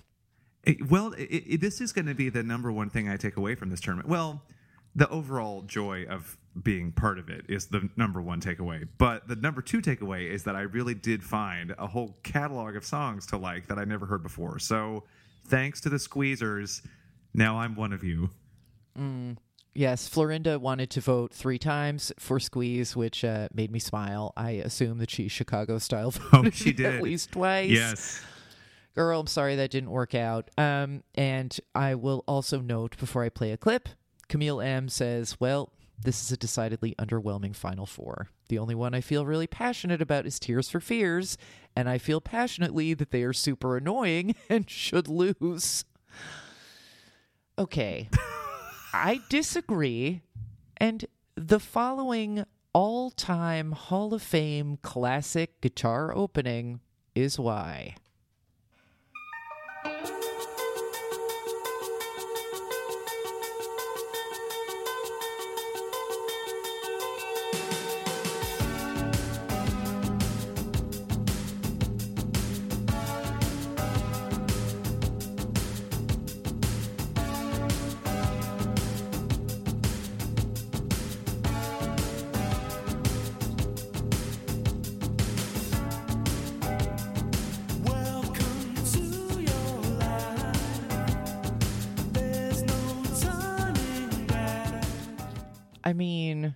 It- 0.63 0.89
well, 0.89 1.13
it, 1.13 1.23
it, 1.25 1.61
this 1.61 1.79
is 1.81 1.91
going 1.93 2.05
to 2.07 2.13
be 2.15 2.29
the 2.29 2.43
number 2.43 2.71
one 2.71 2.89
thing 2.89 3.07
I 3.09 3.17
take 3.17 3.37
away 3.37 3.55
from 3.55 3.69
this 3.69 3.79
tournament. 3.79 4.09
Well, 4.09 4.43
the 4.95 5.07
overall 5.09 5.61
joy 5.61 6.05
of 6.09 6.37
being 6.61 6.91
part 6.91 7.19
of 7.19 7.29
it 7.29 7.45
is 7.47 7.67
the 7.67 7.87
number 7.95 8.21
one 8.21 8.41
takeaway. 8.41 8.87
But 8.97 9.27
the 9.27 9.35
number 9.35 9.61
two 9.61 9.81
takeaway 9.81 10.29
is 10.29 10.43
that 10.43 10.55
I 10.55 10.61
really 10.61 10.95
did 10.95 11.23
find 11.23 11.73
a 11.77 11.87
whole 11.87 12.17
catalog 12.23 12.75
of 12.75 12.83
songs 12.83 13.25
to 13.27 13.37
like 13.37 13.67
that 13.67 13.77
I 13.77 13.85
never 13.85 14.05
heard 14.07 14.23
before. 14.23 14.59
So 14.59 15.03
thanks 15.47 15.79
to 15.81 15.89
the 15.89 15.97
squeezers, 15.97 16.81
now 17.33 17.59
I'm 17.59 17.75
one 17.75 17.93
of 17.93 18.03
you. 18.03 18.29
Yes, 19.75 20.09
Florinda 20.09 20.59
wanted 20.59 20.89
to 20.91 21.01
vote 21.01 21.33
three 21.33 21.59
times 21.59 22.11
for 22.19 22.39
Squeeze, 22.39 22.95
which 22.97 23.23
uh, 23.23 23.47
made 23.53 23.71
me 23.71 23.79
smile. 23.79 24.33
I 24.35 24.51
assume 24.51 24.97
that 24.97 25.09
she 25.09 25.27
Chicago 25.29 25.77
style 25.77 26.11
voted 26.11 26.47
Oh, 26.47 26.49
she 26.49 26.73
did. 26.73 26.95
at 26.95 27.01
least 27.01 27.31
twice. 27.31 27.69
Yes. 27.69 28.21
Girl, 28.99 29.21
I'm 29.21 29.27
sorry 29.27 29.55
that 29.55 29.71
didn't 29.71 29.91
work 29.91 30.13
out. 30.13 30.51
Um, 30.57 31.03
and 31.15 31.57
I 31.73 31.95
will 31.95 32.25
also 32.27 32.59
note 32.59 32.97
before 32.97 33.23
I 33.23 33.29
play 33.29 33.53
a 33.53 33.57
clip, 33.57 33.87
Camille 34.27 34.59
M 34.59 34.89
says, 34.89 35.39
Well, 35.39 35.71
this 35.97 36.21
is 36.21 36.33
a 36.33 36.37
decidedly 36.37 36.95
underwhelming 36.99 37.55
Final 37.55 37.85
Four. 37.85 38.27
The 38.49 38.59
only 38.59 38.75
one 38.75 38.93
I 38.93 38.99
feel 38.99 39.25
really 39.25 39.47
passionate 39.47 40.01
about 40.01 40.25
is 40.25 40.37
Tears 40.37 40.67
for 40.67 40.81
Fears, 40.81 41.37
and 41.77 41.87
I 41.87 41.97
feel 41.97 42.19
passionately 42.19 42.93
that 42.93 43.11
they 43.11 43.23
are 43.23 43.31
super 43.31 43.77
annoying 43.77 44.35
and 44.49 44.69
should 44.69 45.07
lose. 45.07 45.85
Okay. 47.57 48.09
I 48.93 49.21
disagree. 49.29 50.23
And 50.75 51.05
the 51.35 51.61
following 51.61 52.43
all 52.73 53.11
time 53.11 53.71
Hall 53.71 54.13
of 54.13 54.21
Fame 54.21 54.77
classic 54.81 55.61
guitar 55.61 56.13
opening 56.13 56.81
is 57.15 57.39
why. 57.39 57.95
I 95.89 95.93
mean, 95.93 96.55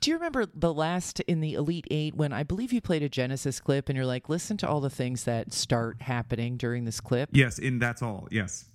do 0.00 0.10
you 0.12 0.16
remember 0.16 0.46
the 0.46 0.72
last 0.72 1.18
in 1.20 1.40
the 1.40 1.54
Elite 1.54 1.88
Eight 1.90 2.14
when 2.14 2.32
I 2.32 2.44
believe 2.44 2.72
you 2.72 2.80
played 2.80 3.02
a 3.02 3.08
Genesis 3.08 3.58
clip 3.58 3.88
and 3.88 3.96
you're 3.96 4.06
like, 4.06 4.28
listen 4.28 4.56
to 4.58 4.68
all 4.68 4.80
the 4.80 4.88
things 4.88 5.24
that 5.24 5.52
start 5.52 6.02
happening 6.02 6.56
during 6.56 6.84
this 6.84 7.00
clip? 7.00 7.30
Yes, 7.32 7.58
and 7.58 7.82
that's 7.82 8.00
all. 8.00 8.28
Yes. 8.30 8.66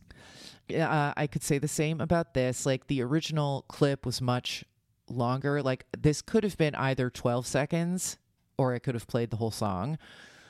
uh, 0.69 1.13
I 1.15 1.27
could 1.27 1.43
say 1.43 1.60
the 1.60 1.69
same 1.69 2.01
about 2.01 2.34
this. 2.34 2.65
Like 2.65 2.88
the 2.88 3.01
original 3.01 3.63
clip 3.69 4.05
was 4.05 4.21
much 4.21 4.65
longer. 5.10 5.63
Like 5.63 5.86
this 5.97 6.21
could 6.21 6.43
have 6.43 6.58
been 6.58 6.75
either 6.75 7.10
12 7.10 7.47
seconds 7.47 8.17
or 8.58 8.75
it 8.75 8.81
could 8.81 8.95
have 8.95 9.08
played 9.08 9.31
the 9.31 9.38
whole 9.38 9.51
song. 9.51 9.97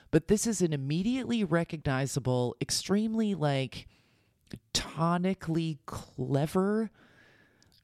But 0.10 0.28
this 0.28 0.48
is 0.48 0.60
an 0.64 0.74
immediately 0.74 1.44
recognizable, 1.44 2.56
extremely 2.60 3.36
like 3.36 3.88
tonically 4.74 5.78
clever 5.86 6.90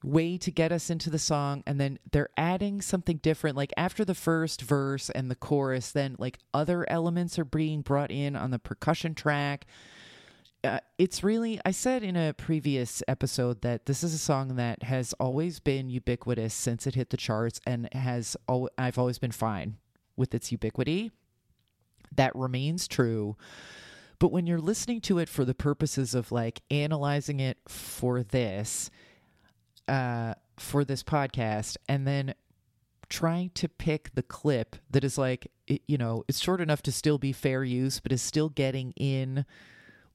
way 0.04 0.38
to 0.38 0.52
get 0.52 0.72
us 0.72 0.90
into 0.90 1.10
the 1.10 1.20
song 1.20 1.64
and 1.68 1.80
then 1.80 2.00
they're 2.12 2.30
adding 2.38 2.82
something 2.82 3.18
different. 3.18 3.56
Like 3.56 3.72
after 3.78 4.04
the 4.04 4.16
first 4.16 4.62
verse 4.62 5.10
and 5.10 5.30
the 5.30 5.36
chorus 5.36 5.92
then 5.92 6.16
like 6.18 6.40
other 6.54 6.90
elements 6.90 7.38
are 7.38 7.46
being 7.46 7.82
brought 7.82 8.12
in 8.12 8.36
on 8.36 8.52
the 8.52 8.60
percussion 8.60 9.16
track. 9.16 9.66
Uh, 10.64 10.80
it's 11.00 11.24
really 11.24 11.60
i 11.66 11.72
said 11.72 12.04
in 12.04 12.16
a 12.16 12.36
previous 12.36 13.02
episode 13.08 13.64
that 13.64 13.88
this 13.88 14.04
is 14.04 14.14
a 14.14 14.18
song 14.20 14.58
that 14.58 14.84
has 14.84 15.12
always 15.14 15.60
been 15.60 15.90
ubiquitous 15.90 16.54
since 16.54 16.86
it 16.86 16.94
hit 16.94 17.10
the 17.10 17.18
charts 17.18 17.60
and 17.66 17.92
has 17.96 18.38
al- 18.48 18.70
i've 18.78 19.00
always 19.00 19.18
been 19.18 19.32
fine 19.32 19.78
with 20.16 20.34
its 20.34 20.52
ubiquity. 20.52 21.12
That 22.16 22.36
remains 22.36 22.88
true. 22.88 23.36
But 24.20 24.32
when 24.32 24.46
you're 24.46 24.62
listening 24.62 25.02
to 25.02 25.18
it 25.18 25.30
for 25.30 25.46
the 25.46 25.56
purposes 25.56 26.14
of 26.14 26.32
like 26.32 26.62
analyzing 26.70 27.40
it 27.40 27.58
for 27.68 28.22
this 28.22 28.92
uh 29.88 30.34
for 30.58 30.84
this 30.86 31.04
podcast 31.04 31.78
and 31.90 32.08
then 32.08 32.34
trying 33.10 33.50
to 33.50 33.68
pick 33.68 34.14
the 34.14 34.24
clip 34.24 34.76
that 34.90 35.04
is 35.04 35.18
like 35.18 35.52
it, 35.68 35.82
you 35.88 35.98
know 35.98 36.24
it's 36.28 36.40
short 36.40 36.62
enough 36.62 36.82
to 36.82 36.92
still 36.92 37.18
be 37.18 37.32
fair 37.34 37.64
use 37.64 38.00
but 38.00 38.12
is 38.12 38.22
still 38.22 38.50
getting 38.50 38.94
in 38.96 39.46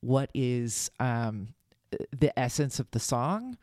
what 0.01 0.31
is 0.35 0.91
um 1.01 1.49
the 2.17 2.37
essence 2.39 2.79
of 2.81 2.91
the 2.93 3.01
song 3.01 3.57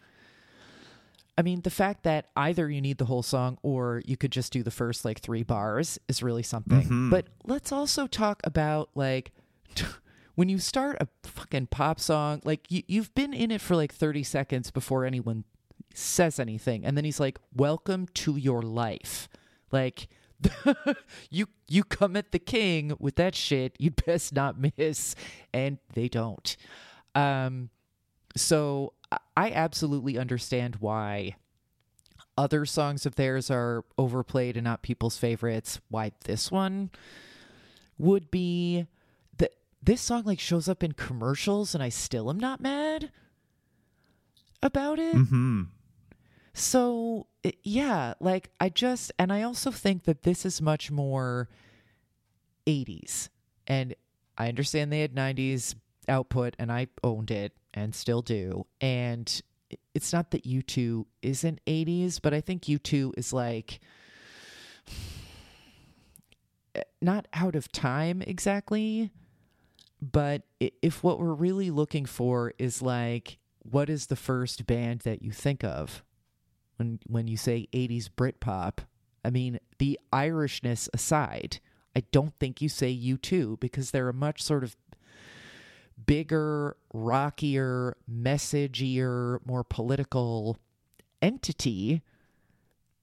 I 1.37 1.41
mean, 1.41 1.61
the 1.61 1.71
fact 1.71 2.03
that 2.03 2.27
either 2.35 2.69
you 2.69 2.79
need 2.79 2.99
the 2.99 3.05
whole 3.05 3.23
song 3.23 3.57
or 3.63 4.03
you 4.05 4.17
could 4.17 4.31
just 4.31 4.53
do 4.53 4.61
the 4.61 4.69
first 4.71 5.03
like 5.03 5.19
three 5.19 5.41
bars 5.43 5.99
is 6.07 6.21
really 6.21 6.43
something. 6.43 6.81
But 7.09 7.25
let's 7.43 7.71
also 7.71 8.05
talk 8.05 8.41
about 8.43 8.89
like 8.93 9.31
when 10.35 10.47
you 10.47 10.59
start 10.59 10.97
a 10.99 11.07
fucking 11.23 11.67
pop 11.67 11.99
song, 11.99 12.41
like 12.45 12.71
you, 12.71 12.83
you've 12.87 13.13
been 13.15 13.33
in 13.33 13.49
it 13.49 13.61
for 13.61 13.75
like 13.75 13.91
30 13.93 14.21
seconds 14.23 14.69
before 14.69 15.05
anyone 15.05 15.43
says 15.93 16.39
anything. 16.39 16.85
And 16.85 16.97
then 16.97 17.05
he's 17.05 17.19
like, 17.19 17.39
Welcome 17.55 18.07
to 18.15 18.35
your 18.35 18.61
life. 18.61 19.29
Like, 19.71 20.07
you 21.29 21.47
you 21.69 21.83
come 21.83 22.15
at 22.17 22.31
the 22.31 22.39
king 22.39 22.93
with 22.99 23.15
that 23.15 23.33
shit 23.33 23.77
you 23.79 23.89
best 23.91 24.33
not 24.33 24.57
miss 24.77 25.15
and 25.53 25.77
they 25.93 26.09
don't 26.09 26.57
um 27.15 27.69
so 28.35 28.91
I- 29.37 29.51
absolutely 29.51 30.17
understand 30.17 30.77
why 30.81 31.35
other 32.37 32.65
songs 32.65 33.05
of 33.05 33.15
theirs 33.15 33.51
are 33.51 33.85
overplayed 33.97 34.57
and 34.57 34.63
not 34.63 34.81
people's 34.81 35.17
favorites. 35.17 35.79
Why 35.89 36.11
this 36.25 36.51
one 36.51 36.89
would 37.97 38.31
be 38.31 38.87
that 39.37 39.51
this 39.81 40.01
song 40.01 40.23
like 40.25 40.39
shows 40.39 40.67
up 40.67 40.83
in 40.83 40.93
commercials 40.93 41.75
and 41.75 41.83
I 41.83 41.89
still 41.89 42.29
am 42.29 42.39
not 42.39 42.59
mad 42.59 43.11
about 44.61 44.99
it. 44.99 45.15
Hmm. 45.15 45.63
So, 46.53 47.27
yeah, 47.63 48.13
like 48.19 48.51
I 48.59 48.69
just, 48.69 49.11
and 49.17 49.33
I 49.33 49.41
also 49.41 49.71
think 49.71 50.03
that 50.03 50.23
this 50.23 50.45
is 50.45 50.61
much 50.61 50.91
more 50.91 51.49
80s. 52.67 53.29
And 53.67 53.95
I 54.37 54.49
understand 54.49 54.91
they 54.91 55.01
had 55.01 55.15
90s 55.15 55.75
output 56.07 56.55
and 56.59 56.71
I 56.71 56.87
owned 57.03 57.31
it 57.31 57.53
and 57.73 57.95
still 57.95 58.21
do. 58.21 58.65
And 58.81 59.41
it's 59.95 60.13
not 60.13 60.31
that 60.31 60.43
U2 60.43 61.05
isn't 61.21 61.59
80s, 61.65 62.19
but 62.21 62.33
I 62.33 62.41
think 62.41 62.63
U2 62.63 63.13
is 63.17 63.33
like 63.33 63.79
eh, 66.75 66.81
not 67.01 67.27
out 67.33 67.55
of 67.55 67.71
time 67.71 68.21
exactly. 68.21 69.11
But 70.01 70.43
if 70.59 71.01
what 71.01 71.17
we're 71.17 71.33
really 71.33 71.71
looking 71.71 72.05
for 72.05 72.53
is 72.59 72.81
like, 72.81 73.37
what 73.59 73.89
is 73.89 74.07
the 74.07 74.17
first 74.17 74.67
band 74.67 74.99
that 75.01 75.21
you 75.21 75.31
think 75.31 75.63
of 75.63 76.03
when 76.77 76.99
when 77.07 77.27
you 77.27 77.37
say 77.37 77.67
80s 77.73 78.09
Britpop? 78.09 78.79
I 79.25 79.29
mean, 79.29 79.59
the 79.77 79.99
Irishness 80.11 80.89
aside, 80.93 81.59
I 81.95 82.03
don't 82.11 82.33
think 82.39 82.61
you 82.61 82.69
say 82.69 82.93
U2 82.93 83.59
because 83.59 83.91
they're 83.91 84.09
a 84.09 84.13
much 84.13 84.43
sort 84.43 84.63
of 84.63 84.75
bigger, 86.05 86.75
rockier, 86.93 87.95
messagier, 88.11 89.39
more 89.45 89.63
political 89.63 90.57
entity 91.21 92.01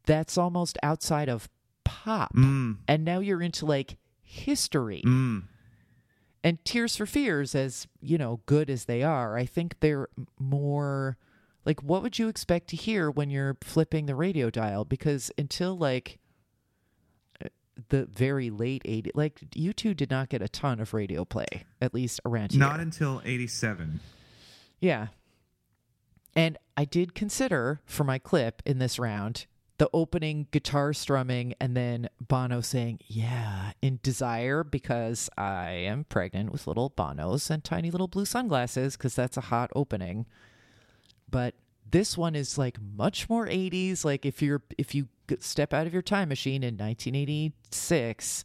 that's 0.04 0.36
almost 0.36 0.76
outside 0.82 1.28
of 1.28 1.48
pop. 1.84 2.34
Mm. 2.34 2.78
And 2.88 3.04
now 3.04 3.20
you're 3.20 3.42
into 3.42 3.66
like 3.66 3.96
history. 4.22 5.02
Mm. 5.04 5.44
And 6.42 6.64
Tears 6.64 6.96
for 6.96 7.06
Fears, 7.06 7.54
as 7.54 7.86
you 8.00 8.16
know, 8.16 8.40
good 8.46 8.70
as 8.70 8.86
they 8.86 9.02
are, 9.02 9.36
I 9.36 9.44
think 9.44 9.80
they're 9.80 10.08
more 10.38 11.18
like 11.64 11.82
what 11.82 12.02
would 12.02 12.18
you 12.18 12.28
expect 12.28 12.68
to 12.68 12.76
hear 12.76 13.10
when 13.10 13.30
you're 13.30 13.56
flipping 13.62 14.06
the 14.06 14.14
radio 14.14 14.50
dial? 14.50 14.84
Because 14.84 15.30
until 15.36 15.76
like 15.76 16.18
uh, 17.44 17.48
the 17.88 18.06
very 18.06 18.50
late 18.50 18.82
80s, 18.84 19.10
like 19.14 19.40
U2 19.50 19.96
did 19.96 20.10
not 20.10 20.28
get 20.28 20.42
a 20.42 20.48
ton 20.48 20.80
of 20.80 20.94
radio 20.94 21.24
play, 21.24 21.64
at 21.80 21.94
least 21.94 22.20
around 22.24 22.52
here. 22.52 22.60
Not 22.60 22.80
until 22.80 23.20
87. 23.24 24.00
Yeah. 24.80 25.08
And 26.34 26.56
I 26.76 26.84
did 26.84 27.14
consider 27.14 27.80
for 27.84 28.04
my 28.04 28.18
clip 28.18 28.62
in 28.64 28.78
this 28.78 28.98
round 28.98 29.46
the 29.80 29.88
opening 29.94 30.46
guitar 30.50 30.92
strumming 30.92 31.54
and 31.58 31.74
then 31.74 32.06
Bono 32.20 32.60
saying, 32.60 33.00
Yeah, 33.06 33.72
in 33.80 33.98
Desire, 34.02 34.62
because 34.62 35.30
I 35.38 35.70
am 35.70 36.04
pregnant 36.04 36.52
with 36.52 36.66
little 36.66 36.90
Bonos 36.90 37.48
and 37.48 37.64
tiny 37.64 37.90
little 37.90 38.06
blue 38.06 38.26
sunglasses, 38.26 38.98
because 38.98 39.14
that's 39.14 39.38
a 39.38 39.42
hot 39.42 39.70
opening. 39.74 40.26
But 41.30 41.54
this 41.90 42.16
one 42.18 42.34
is 42.34 42.56
like 42.58 42.78
much 42.80 43.28
more 43.28 43.46
80s. 43.46 44.04
Like 44.04 44.24
if 44.26 44.42
you're, 44.42 44.62
if 44.78 44.94
you 44.94 45.08
step 45.38 45.72
out 45.72 45.86
of 45.86 45.92
your 45.92 46.02
time 46.02 46.28
machine 46.28 46.62
in 46.62 46.76
1986 46.76 48.44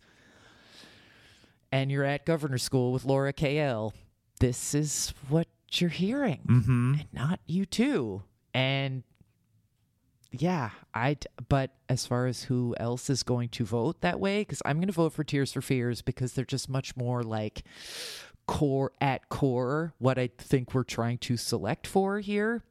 and 1.72 1.92
you're 1.92 2.04
at 2.04 2.26
governor 2.26 2.58
school 2.58 2.92
with 2.92 3.06
Laura 3.06 3.34
KL, 3.34 3.92
this 4.40 4.74
is 4.76 5.14
what 5.30 5.48
you're 5.74 5.90
hearing 5.90 6.42
Mm-hmm. 6.48 6.94
and 7.00 7.08
not 7.12 7.40
U2. 7.50 8.22
And 8.54 9.04
yeah, 10.32 10.72
I. 10.94 11.18
But 11.50 11.72
as 11.90 12.06
far 12.06 12.28
as 12.28 12.44
who 12.44 12.76
else 12.78 13.10
is 13.10 13.24
going 13.24 13.50
to 13.50 13.66
vote 13.66 14.02
that 14.02 14.20
way, 14.20 14.42
because 14.42 14.62
I'm 14.66 14.78
going 14.78 14.88
to 14.88 14.94
vote 14.94 15.14
for 15.14 15.24
Tears 15.24 15.54
for 15.54 15.62
Fears 15.62 16.02
because 16.02 16.34
they're 16.34 16.46
just 16.46 16.70
much 16.70 16.96
more 16.96 17.24
like 17.24 17.64
core 18.48 18.92
at 19.02 19.28
core 19.30 19.94
what 19.98 20.18
I 20.20 20.30
think 20.38 20.74
we're 20.74 20.84
trying 20.84 21.18
to 21.20 21.38
select 21.38 21.88
for 21.88 22.20
here. 22.20 22.64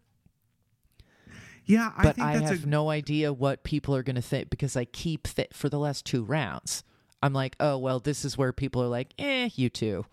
Yeah, 1.66 1.92
I 1.96 2.02
But 2.02 2.20
I, 2.20 2.32
have 2.38 2.64
a 2.64 2.66
no 2.66 2.90
idea 2.90 3.32
what 3.32 3.64
people 3.64 3.94
are 3.96 4.02
going 4.02 4.16
to 4.16 4.22
think 4.22 4.50
because 4.50 4.76
I 4.76 4.84
keep 4.84 5.28
th- 5.28 5.48
for 5.52 5.68
the 5.68 5.78
last 5.78 6.04
two 6.04 6.22
rounds. 6.24 6.84
I'm 7.22 7.32
like, 7.32 7.56
oh 7.58 7.78
well, 7.78 8.00
this 8.00 8.24
is 8.24 8.36
where 8.36 8.52
people 8.52 8.82
are 8.82 8.88
like, 8.88 9.14
eh, 9.18 9.48
U2, 9.48 10.04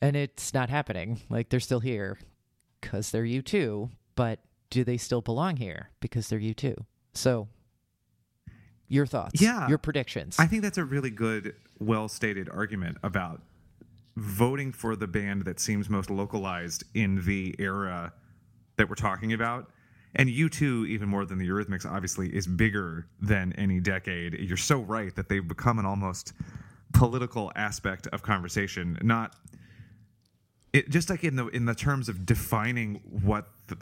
and 0.00 0.16
it's 0.16 0.52
not 0.52 0.68
happening. 0.68 1.20
Like 1.28 1.48
they're 1.48 1.60
still 1.60 1.80
here 1.80 2.18
because 2.80 3.10
they're 3.10 3.24
U2, 3.24 3.90
but 4.16 4.40
do 4.70 4.84
they 4.84 4.96
still 4.96 5.20
belong 5.20 5.56
here 5.56 5.90
because 6.00 6.28
they're 6.28 6.40
U2? 6.40 6.76
So, 7.14 7.48
your 8.88 9.06
thoughts? 9.06 9.40
Yeah. 9.40 9.68
your 9.68 9.78
predictions. 9.78 10.36
I 10.38 10.46
think 10.46 10.62
that's 10.62 10.78
a 10.78 10.84
really 10.84 11.10
good, 11.10 11.54
well 11.78 12.08
stated 12.08 12.48
argument 12.48 12.98
about 13.02 13.42
voting 14.16 14.72
for 14.72 14.96
the 14.96 15.06
band 15.06 15.44
that 15.44 15.60
seems 15.60 15.90
most 15.90 16.10
localized 16.10 16.84
in 16.94 17.22
the 17.24 17.54
era 17.58 18.12
that 18.76 18.88
we're 18.88 18.94
talking 18.94 19.32
about. 19.32 19.70
And 20.18 20.28
U2, 20.30 20.88
even 20.88 21.08
more 21.08 21.24
than 21.26 21.38
the 21.38 21.46
Eurythmics, 21.48 21.84
obviously, 21.84 22.34
is 22.34 22.46
bigger 22.46 23.06
than 23.20 23.52
any 23.52 23.80
decade. 23.80 24.32
You're 24.34 24.56
so 24.56 24.78
right 24.80 25.14
that 25.14 25.28
they've 25.28 25.46
become 25.46 25.78
an 25.78 25.84
almost 25.84 26.32
political 26.94 27.52
aspect 27.54 28.06
of 28.08 28.22
conversation, 28.22 28.98
not 29.02 29.34
it 30.72 30.88
just 30.90 31.10
like 31.10 31.22
in 31.24 31.36
the 31.36 31.46
in 31.48 31.64
the 31.66 31.74
terms 31.74 32.08
of 32.08 32.24
defining 32.26 33.00
what 33.04 33.46
the, 33.68 33.76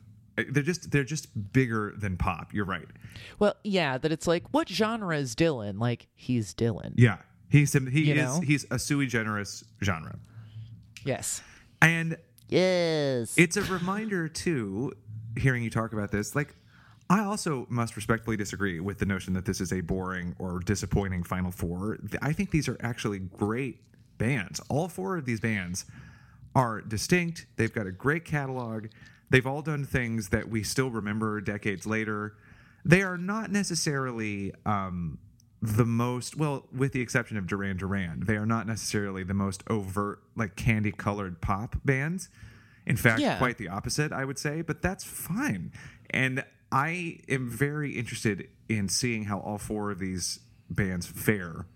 they're 0.50 0.62
just 0.62 0.90
they're 0.90 1.04
just 1.04 1.52
bigger 1.52 1.94
than 1.96 2.16
pop. 2.16 2.52
You're 2.52 2.64
right. 2.64 2.86
well, 3.38 3.54
yeah, 3.62 3.98
that 3.98 4.10
it's 4.10 4.26
like, 4.26 4.42
what 4.52 4.68
genre 4.68 5.16
is 5.16 5.34
Dylan? 5.36 5.78
Like 5.78 6.08
he's 6.16 6.52
Dylan. 6.54 6.92
Yeah, 6.96 7.18
he's 7.48 7.72
he 7.72 8.00
You 8.10 8.14
is 8.14 8.22
know? 8.22 8.40
he's 8.40 8.66
a 8.70 8.78
sui 8.78 9.06
generis 9.06 9.62
genre, 9.82 10.18
Yes. 11.04 11.42
and 11.80 12.16
Yes. 12.48 13.34
it's 13.36 13.56
a 13.56 13.62
reminder 13.62 14.28
too. 14.28 14.92
Hearing 15.36 15.62
you 15.62 15.70
talk 15.70 15.92
about 15.92 16.10
this, 16.10 16.34
like 16.34 16.54
I 17.10 17.24
also 17.24 17.66
must 17.68 17.96
respectfully 17.96 18.36
disagree 18.36 18.80
with 18.80 18.98
the 18.98 19.06
notion 19.06 19.34
that 19.34 19.44
this 19.44 19.60
is 19.60 19.72
a 19.72 19.80
boring 19.80 20.34
or 20.38 20.60
disappointing 20.60 21.22
Final 21.22 21.50
Four. 21.50 21.98
I 22.22 22.32
think 22.32 22.50
these 22.50 22.68
are 22.68 22.76
actually 22.80 23.18
great 23.18 23.80
bands. 24.16 24.60
All 24.68 24.88
four 24.88 25.16
of 25.16 25.24
these 25.24 25.40
bands 25.40 25.84
are 26.54 26.80
distinct. 26.80 27.46
They've 27.56 27.72
got 27.72 27.86
a 27.86 27.92
great 27.92 28.24
catalog. 28.24 28.86
They've 29.30 29.46
all 29.46 29.62
done 29.62 29.84
things 29.84 30.28
that 30.28 30.48
we 30.48 30.62
still 30.62 30.90
remember 30.90 31.40
decades 31.40 31.86
later. 31.86 32.36
They 32.84 33.02
are 33.02 33.18
not 33.18 33.50
necessarily 33.50 34.52
um, 34.64 35.18
the 35.60 35.86
most, 35.86 36.36
well, 36.36 36.66
with 36.72 36.92
the 36.92 37.00
exception 37.00 37.36
of 37.36 37.46
Duran 37.46 37.78
Duran, 37.78 38.24
they 38.26 38.36
are 38.36 38.46
not 38.46 38.66
necessarily 38.66 39.24
the 39.24 39.34
most 39.34 39.64
overt, 39.68 40.22
like 40.36 40.56
candy 40.56 40.92
colored 40.92 41.40
pop 41.40 41.76
bands. 41.84 42.28
In 42.86 42.96
fact, 42.96 43.20
Yeah. 43.20 43.38
quite 43.38 43.58
the 43.58 43.68
opposite, 43.68 44.12
I 44.12 44.24
would 44.24 44.38
say, 44.38 44.60
but 44.62 44.82
that's 44.82 45.04
fine. 45.04 45.72
And 46.10 46.44
I 46.70 47.20
am 47.28 47.48
very 47.48 47.92
interested 47.92 48.48
in 48.68 48.88
seeing 48.88 49.24
how 49.24 49.38
all 49.40 49.58
four 49.58 49.90
of 49.90 49.98
these 49.98 50.40
bands 50.68 51.06
fare. 51.06 51.66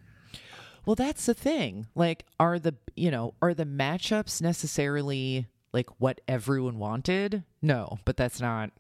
Well, 0.84 0.94
that's 0.96 1.26
the 1.26 1.34
thing. 1.34 1.86
Like, 1.94 2.24
are 2.40 2.58
the 2.58 2.74
you 2.96 3.10
know 3.10 3.34
are 3.42 3.52
the 3.54 3.64
matchups 3.66 4.40
necessarily 4.42 5.46
like 5.72 5.88
what 5.98 6.20
everyone 6.26 6.78
wanted? 6.78 7.44
No, 7.62 7.98
but 8.04 8.16
that's 8.16 8.40
not 8.40 8.70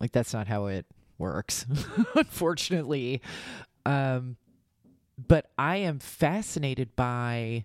like 0.00 0.12
that's 0.12 0.32
not 0.34 0.46
how 0.48 0.66
it 0.66 0.86
works, 1.18 1.64
unfortunately. 2.16 3.22
Um, 3.84 4.36
but 5.16 5.50
I 5.56 5.76
am 5.76 5.98
fascinated 6.00 6.94
by 6.96 7.64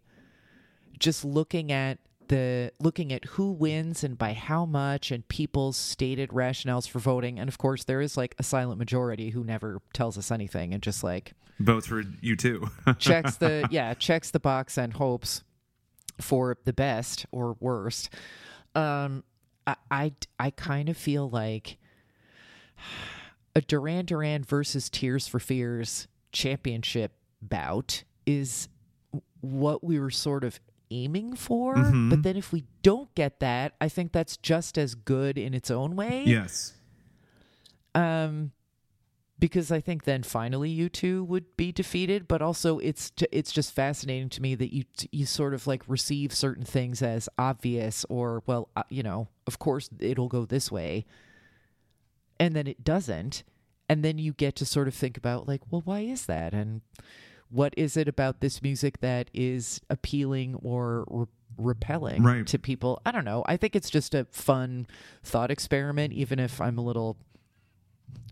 just 1.00 1.26
looking 1.26 1.72
at 1.72 1.98
the 2.32 2.72
looking 2.80 3.12
at 3.12 3.26
who 3.26 3.52
wins 3.52 4.06
and 4.06 4.18
by 4.18 4.32
how 4.32 4.66
much 4.66 5.12
and 5.12 5.28
people's 5.28 5.76
stated 5.76 6.30
rationales 6.30 6.88
for 6.88 7.00
voting 7.00 7.38
and 7.38 7.50
of 7.50 7.58
course 7.58 7.84
there 7.84 8.00
is 8.00 8.16
like 8.16 8.34
a 8.40 8.44
silent 8.44 8.80
majority 8.80 9.32
who 9.32 9.44
never 9.44 9.82
tells 9.92 10.18
us 10.18 10.32
anything 10.32 10.74
and 10.74 10.82
just 10.82 11.04
like 11.04 11.34
Votes 11.60 11.86
for 11.86 12.02
U2. 12.02 12.98
checks 13.00 13.36
the 13.36 13.68
yeah 13.70 13.94
checks 13.96 14.32
the 14.32 14.40
box 14.40 14.78
and 14.78 14.94
hopes 14.94 15.44
for 16.22 16.56
the 16.64 16.72
best 16.72 17.26
or 17.34 17.58
worst 17.60 18.10
um 18.76 19.26
i 19.68 19.76
i, 19.92 20.14
I 20.40 20.52
kind 20.52 20.88
of 20.88 20.96
feel 20.96 21.30
like 21.30 21.78
a 23.58 23.60
duran 23.60 24.06
duran 24.06 24.46
versus 24.46 24.90
tears 24.90 25.28
for 25.28 25.40
fears 25.40 26.08
championship 26.32 27.12
bout 27.42 28.06
is 28.26 28.70
what 29.42 29.84
we 29.84 30.00
were 30.00 30.12
sort 30.12 30.46
of 30.46 30.62
aiming 30.92 31.36
for 31.36 31.76
but 32.10 32.22
then 32.24 32.36
if 32.36 32.52
we 32.52 32.64
don't 32.84 33.14
get 33.16 33.40
that 33.40 33.74
i 33.82 33.88
think 33.90 34.12
that's 34.12 34.38
just 34.38 34.78
as 34.78 34.94
good 34.94 35.38
in 35.38 35.54
its 35.54 35.72
own 35.72 35.96
way. 35.96 36.24
Yes. 36.26 36.74
um 37.96 38.52
because 39.42 39.72
I 39.72 39.82
think 39.82 40.04
then 40.04 40.22
finally 40.22 40.70
U2 40.88 41.26
would 41.26 41.58
be 41.58 41.72
defeated, 41.72 42.28
but 42.28 42.44
also 42.44 42.78
it's 42.78 43.10
t- 43.10 43.26
it's 43.32 43.52
just 43.52 43.74
fascinating 43.74 44.30
to 44.30 44.42
me 44.42 44.54
that 44.54 44.72
you 44.72 44.84
you 45.12 45.26
sort 45.26 45.56
of 45.56 45.66
like 45.66 45.82
receive 45.88 46.32
certain 46.32 46.64
things 46.64 47.02
as 47.02 47.28
obvious 47.40 48.06
or 48.08 48.44
well 48.46 48.70
uh, 48.76 48.84
you 48.90 49.02
know 49.02 49.28
of 49.48 49.58
course 49.58 49.90
it'll 50.00 50.28
go 50.28 50.46
this 50.46 50.72
way, 50.72 51.06
and 52.40 52.56
then 52.56 52.68
it 52.68 52.84
doesn't, 52.84 53.42
and 53.90 54.06
then 54.06 54.20
you 54.20 54.32
get 54.32 54.56
to 54.58 54.66
sort 54.66 54.88
of 54.88 54.94
think 54.94 55.18
about 55.18 55.48
like 55.48 55.62
well 55.72 55.82
why 55.84 56.02
is 56.02 56.28
that? 56.28 56.54
And 56.54 56.82
what 57.52 57.74
is 57.78 57.98
it 57.98 58.08
about 58.08 58.40
this 58.40 58.62
music 58.62 59.02
that 59.02 59.30
is 59.34 59.82
appealing 59.90 60.56
or 60.64 61.06
re- 61.10 61.26
repelling 61.58 62.24
Right. 62.24 62.48
to 62.48 62.58
people? 62.58 63.02
I 63.06 63.12
don't 63.12 63.26
know. 63.26 63.44
I 63.46 63.58
think 63.58 63.76
it's 63.76 63.90
just 63.90 64.16
a 64.16 64.26
fun 64.32 64.88
thought 65.24 65.52
experiment, 65.52 66.14
even 66.14 66.40
if 66.40 66.60
I'm 66.62 66.78
a 66.78 66.82
little 66.82 67.18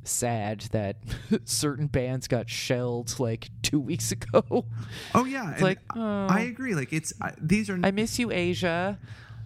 sad 0.03 0.61
that 0.71 0.97
certain 1.45 1.87
bands 1.87 2.27
got 2.27 2.49
shelled 2.49 3.19
like 3.19 3.49
two 3.61 3.79
weeks 3.79 4.11
ago. 4.13 4.65
Oh 5.13 5.25
yeah. 5.25 5.55
like, 5.61 5.79
I- 5.91 5.99
oh. 5.99 6.27
I 6.29 6.39
agree. 6.41 6.73
Like 6.75 6.93
it's 6.93 7.13
I, 7.21 7.33
these 7.39 7.69
are 7.69 7.79
I 7.83 7.91
miss 7.91 8.17
you, 8.19 8.31
Asia. 8.31 8.97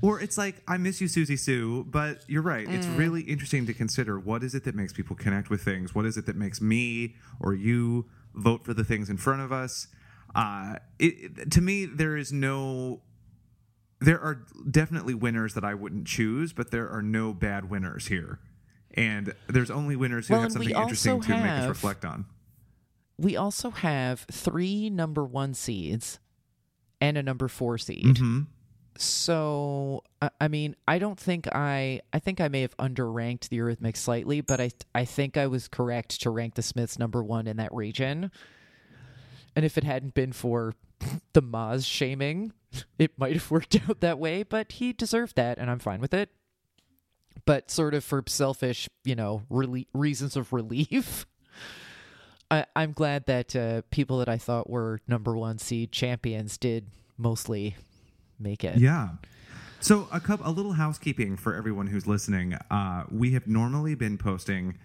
Or 0.01 0.19
it's 0.19 0.37
like, 0.37 0.61
I 0.67 0.75
miss 0.75 0.99
you, 0.99 1.07
Siouxsie 1.07 1.39
Sioux, 1.39 1.85
but 1.85 2.25
you're 2.27 2.41
right. 2.41 2.67
It's 2.69 2.85
Mm. 2.85 2.97
really 2.97 3.21
interesting 3.21 3.65
to 3.67 3.73
consider 3.73 4.19
what 4.19 4.43
is 4.43 4.53
it 4.53 4.65
that 4.65 4.75
makes 4.75 4.91
people 4.91 5.15
connect 5.15 5.49
with 5.49 5.61
things? 5.63 5.95
What 5.95 6.05
is 6.05 6.17
it 6.17 6.25
that 6.25 6.35
makes 6.35 6.59
me 6.59 7.15
or 7.39 7.53
you 7.53 8.05
vote 8.33 8.63
for 8.63 8.73
the 8.73 8.83
things 8.83 9.09
in 9.09 9.17
front 9.17 9.41
of 9.41 9.51
us? 9.51 9.87
Uh, 10.35 10.75
it, 10.99 11.51
to 11.51 11.61
me, 11.61 11.85
there 11.85 12.17
is 12.17 12.31
no. 12.31 13.01
There 13.99 14.19
are 14.19 14.45
definitely 14.69 15.13
winners 15.13 15.53
that 15.53 15.63
I 15.63 15.73
wouldn't 15.73 16.07
choose, 16.07 16.51
but 16.51 16.71
there 16.71 16.89
are 16.89 17.01
no 17.01 17.33
bad 17.33 17.69
winners 17.69 18.07
here. 18.07 18.39
And 18.95 19.33
there's 19.47 19.71
only 19.71 19.95
winners 19.95 20.27
who 20.27 20.33
Well, 20.33 20.43
have 20.43 20.51
something 20.51 20.75
interesting 20.75 21.21
to 21.21 21.29
make 21.29 21.45
us 21.45 21.69
reflect 21.69 22.03
on. 22.03 22.25
We 23.17 23.37
also 23.37 23.69
have 23.69 24.25
three 24.31 24.89
number 24.89 25.23
one 25.23 25.53
seeds 25.53 26.19
and 26.99 27.17
a 27.17 27.23
number 27.23 27.47
four 27.47 27.77
seed. 27.77 28.05
Mm-hmm. 28.05 28.41
So 28.97 30.03
I- 30.39 30.47
mean, 30.47 30.75
I 30.87 30.99
don't 30.99 31.19
think 31.19 31.47
I 31.53 32.01
I 32.11 32.19
think 32.19 32.39
I 32.39 32.47
may 32.47 32.61
have 32.61 32.77
underranked 32.77 33.49
the 33.49 33.57
Eurythmics 33.57 33.97
slightly, 33.97 34.41
but 34.41 34.61
I 34.61 34.71
I 34.93 35.05
think 35.05 35.35
I 35.37 35.47
was 35.47 35.67
correct 35.67 36.21
to 36.21 36.29
rank 36.29 36.55
the 36.55 36.61
Smiths 36.61 36.99
number 36.99 37.23
one 37.23 37.47
in 37.47 37.57
that 37.57 37.73
region. 37.73 38.31
And 39.55 39.65
if 39.65 39.77
it 39.77 39.83
hadn't 39.83 40.13
been 40.13 40.31
for 40.31 40.73
the 41.33 41.41
Moz 41.41 41.85
shaming. 41.85 42.53
It 42.97 43.17
might 43.17 43.33
have 43.33 43.51
worked 43.51 43.75
out 43.89 44.01
that 44.01 44.19
way, 44.19 44.43
but 44.43 44.73
he 44.73 44.93
deserved 44.93 45.35
that, 45.35 45.57
and 45.57 45.69
I'm 45.69 45.79
fine 45.79 45.99
with 45.99 46.13
it. 46.13 46.29
But 47.45 47.69
sort 47.69 47.93
of 47.93 48.03
for 48.03 48.23
selfish, 48.27 48.89
you 49.03 49.15
know, 49.15 49.43
rele- 49.51 49.87
reasons 49.93 50.35
of 50.35 50.53
relief. 50.53 51.25
I, 52.49 52.65
I'm 52.75 52.93
glad 52.93 53.25
that 53.25 53.55
uh, 53.55 53.81
people 53.91 54.19
that 54.19 54.29
I 54.29 54.37
thought 54.37 54.69
were 54.69 55.01
number 55.07 55.35
one 55.35 55.57
seed 55.57 55.91
champions 55.91 56.57
did 56.57 56.87
mostly 57.17 57.75
make 58.43 58.63
it. 58.63 58.77
Yeah. 58.77 59.09
So 59.79 60.07
a 60.11 60.19
couple, 60.19 60.47
a 60.47 60.51
little 60.51 60.73
housekeeping 60.73 61.35
for 61.35 61.55
everyone 61.55 61.87
who's 61.87 62.07
listening. 62.07 62.53
Uh, 62.69 63.03
we 63.11 63.31
have 63.31 63.47
normally 63.47 63.95
been 63.95 64.17
posting 64.17 64.77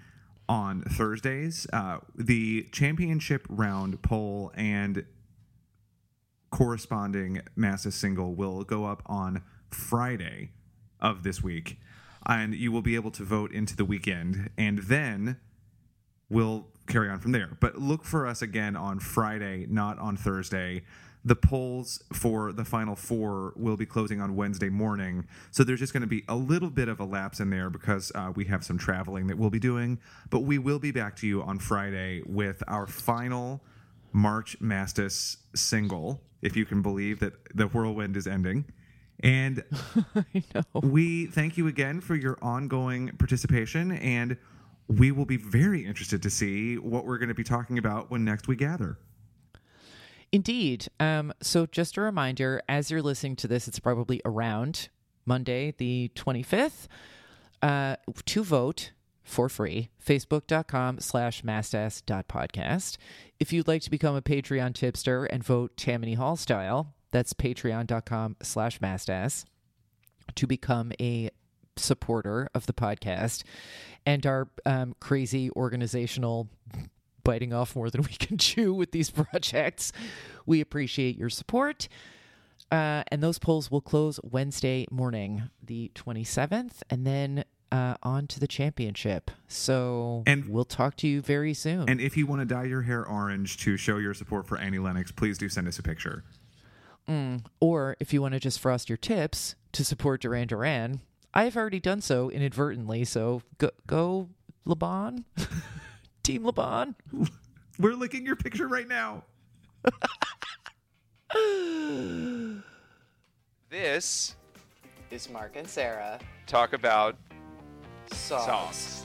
on 0.48 0.82
Thursdays 0.82 1.66
uh, 1.72 1.98
the 2.16 2.66
championship 2.72 3.46
round 3.50 4.00
poll 4.02 4.50
and 4.54 5.04
corresponding 6.50 7.42
Masses 7.54 7.94
single 7.94 8.34
will 8.34 8.64
go 8.64 8.86
up 8.86 9.02
on 9.06 9.42
Friday 9.70 10.50
of 11.00 11.22
this 11.22 11.42
week, 11.42 11.78
and 12.26 12.54
you 12.54 12.72
will 12.72 12.82
be 12.82 12.94
able 12.94 13.10
to 13.12 13.22
vote 13.22 13.52
into 13.52 13.76
the 13.76 13.84
weekend, 13.84 14.50
and 14.56 14.78
then 14.78 15.38
we'll 16.30 16.66
carry 16.86 17.08
on 17.10 17.20
from 17.20 17.32
there. 17.32 17.56
But 17.60 17.76
look 17.76 18.04
for 18.04 18.26
us 18.26 18.40
again 18.42 18.74
on 18.76 18.98
Friday, 18.98 19.66
not 19.68 19.98
on 19.98 20.16
Thursday. 20.16 20.82
The 21.24 21.36
polls 21.36 22.02
for 22.12 22.52
the 22.52 22.64
final 22.64 22.96
four 22.96 23.52
will 23.56 23.76
be 23.76 23.86
closing 23.86 24.20
on 24.20 24.36
Wednesday 24.36 24.68
morning. 24.68 25.26
So 25.50 25.64
there's 25.64 25.80
just 25.80 25.92
going 25.92 26.02
to 26.02 26.06
be 26.06 26.24
a 26.28 26.36
little 26.36 26.70
bit 26.70 26.88
of 26.88 27.00
a 27.00 27.04
lapse 27.04 27.40
in 27.40 27.50
there 27.50 27.70
because 27.70 28.12
uh, 28.14 28.32
we 28.34 28.44
have 28.46 28.64
some 28.64 28.78
traveling 28.78 29.26
that 29.26 29.36
we'll 29.36 29.50
be 29.50 29.58
doing. 29.58 29.98
But 30.30 30.40
we 30.40 30.58
will 30.58 30.78
be 30.78 30.90
back 30.90 31.16
to 31.16 31.26
you 31.26 31.42
on 31.42 31.58
Friday 31.58 32.22
with 32.26 32.62
our 32.66 32.86
final 32.86 33.62
March 34.12 34.58
Mastas 34.60 35.36
single, 35.54 36.22
if 36.42 36.56
you 36.56 36.64
can 36.64 36.82
believe 36.82 37.20
that 37.20 37.34
the 37.54 37.66
whirlwind 37.66 38.16
is 38.16 38.26
ending. 38.26 38.64
And 39.20 39.64
I 40.14 40.44
know. 40.54 40.62
we 40.82 41.26
thank 41.26 41.56
you 41.56 41.66
again 41.66 42.00
for 42.00 42.14
your 42.14 42.38
ongoing 42.40 43.08
participation, 43.18 43.92
and 43.92 44.36
we 44.86 45.12
will 45.12 45.24
be 45.26 45.36
very 45.36 45.84
interested 45.84 46.22
to 46.22 46.30
see 46.30 46.78
what 46.78 47.04
we're 47.04 47.18
going 47.18 47.28
to 47.28 47.34
be 47.34 47.44
talking 47.44 47.78
about 47.78 48.10
when 48.10 48.24
next 48.24 48.48
we 48.48 48.56
gather. 48.56 48.98
Indeed. 50.30 50.88
Um, 51.00 51.32
so, 51.40 51.66
just 51.66 51.96
a 51.96 52.00
reminder 52.00 52.62
as 52.68 52.90
you're 52.90 53.02
listening 53.02 53.36
to 53.36 53.48
this, 53.48 53.66
it's 53.66 53.78
probably 53.78 54.20
around 54.24 54.88
Monday, 55.24 55.74
the 55.76 56.10
25th, 56.14 56.86
uh, 57.62 57.96
to 58.26 58.44
vote 58.44 58.92
for 59.28 59.50
free 59.50 59.90
facebook.com 60.02 60.98
slash 61.00 61.42
mastas.podcast 61.42 62.96
if 63.38 63.52
you'd 63.52 63.68
like 63.68 63.82
to 63.82 63.90
become 63.90 64.16
a 64.16 64.22
patreon 64.22 64.74
tipster 64.74 65.26
and 65.26 65.44
vote 65.44 65.76
tammany 65.76 66.14
hall 66.14 66.34
style 66.34 66.94
that's 67.10 67.34
patreon.com 67.34 68.36
slash 68.42 68.78
mastas 68.78 69.44
to 70.34 70.46
become 70.46 70.92
a 70.98 71.28
supporter 71.76 72.48
of 72.54 72.64
the 72.64 72.72
podcast 72.72 73.42
and 74.06 74.24
our 74.26 74.48
um, 74.64 74.94
crazy 74.98 75.50
organizational 75.50 76.48
biting 77.28 77.52
off 77.52 77.76
more 77.76 77.90
than 77.90 78.00
we 78.00 78.08
can 78.26 78.38
chew 78.38 78.72
with 78.72 78.90
these 78.92 79.10
projects. 79.10 79.92
We 80.46 80.62
appreciate 80.62 81.18
your 81.18 81.28
support. 81.28 81.86
Uh, 82.72 83.02
and 83.08 83.22
those 83.22 83.38
polls 83.38 83.70
will 83.70 83.82
close 83.82 84.18
Wednesday 84.22 84.86
morning, 84.90 85.50
the 85.62 85.90
27th, 85.94 86.82
and 86.88 87.06
then 87.06 87.44
uh, 87.70 87.96
on 88.02 88.26
to 88.28 88.40
the 88.40 88.46
championship. 88.46 89.30
So 89.46 90.22
And- 90.26 90.48
we'll 90.48 90.64
talk 90.64 90.96
to 90.96 91.06
you 91.06 91.20
very 91.20 91.52
soon. 91.52 91.86
And 91.88 92.00
if 92.00 92.16
you 92.16 92.26
want 92.26 92.40
to 92.40 92.46
dye 92.46 92.64
your 92.64 92.82
hair 92.82 93.06
orange 93.06 93.58
to 93.58 93.76
show 93.76 93.98
your 93.98 94.14
support 94.14 94.46
for 94.46 94.56
Annie 94.56 94.78
Lennox, 94.78 95.12
please 95.12 95.36
do 95.36 95.50
send 95.50 95.68
us 95.68 95.78
a 95.78 95.82
picture. 95.82 96.24
Or 97.60 97.96
if 98.00 98.12
you 98.12 98.20
want 98.22 98.34
to 98.34 98.40
just 98.40 98.58
frost 98.60 98.88
your 98.90 98.98
tips 98.98 99.54
to 99.72 99.82
support 99.84 100.20
Duran 100.22 100.46
Duran, 100.48 101.00
I've 101.32 101.56
already 101.56 101.80
done 101.80 102.00
so 102.02 102.30
inadvertently. 102.30 103.04
So 103.06 103.40
go, 103.58 103.70
go 103.86 104.28
Le 104.66 104.76
Bon, 104.76 105.24
Team 106.28 106.44
Le 106.44 106.52
Bon. 106.52 106.94
We're 107.78 107.94
licking 107.94 108.26
your 108.26 108.36
picture 108.36 108.68
right 108.68 108.86
now. 108.86 109.24
This 113.70 114.34
Is 115.10 115.28
Mark 115.30 115.56
and 115.56 115.66
Sarah 115.68 116.18
talk 116.46 116.72
about 116.74 117.16
sauce. 118.12 119.04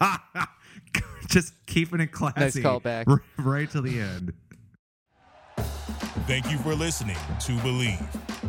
Just 1.28 1.54
keeping 1.66 2.00
it 2.00 2.10
classy. 2.12 2.40
Nice 2.40 2.56
callback. 2.58 3.04
r- 3.06 3.22
Right 3.38 3.70
to 3.70 3.80
the 3.82 4.00
end. 4.00 4.32
Thank 6.26 6.50
you 6.50 6.56
for 6.58 6.74
listening 6.74 7.16
to 7.40 7.52
Bleav. 7.58 8.06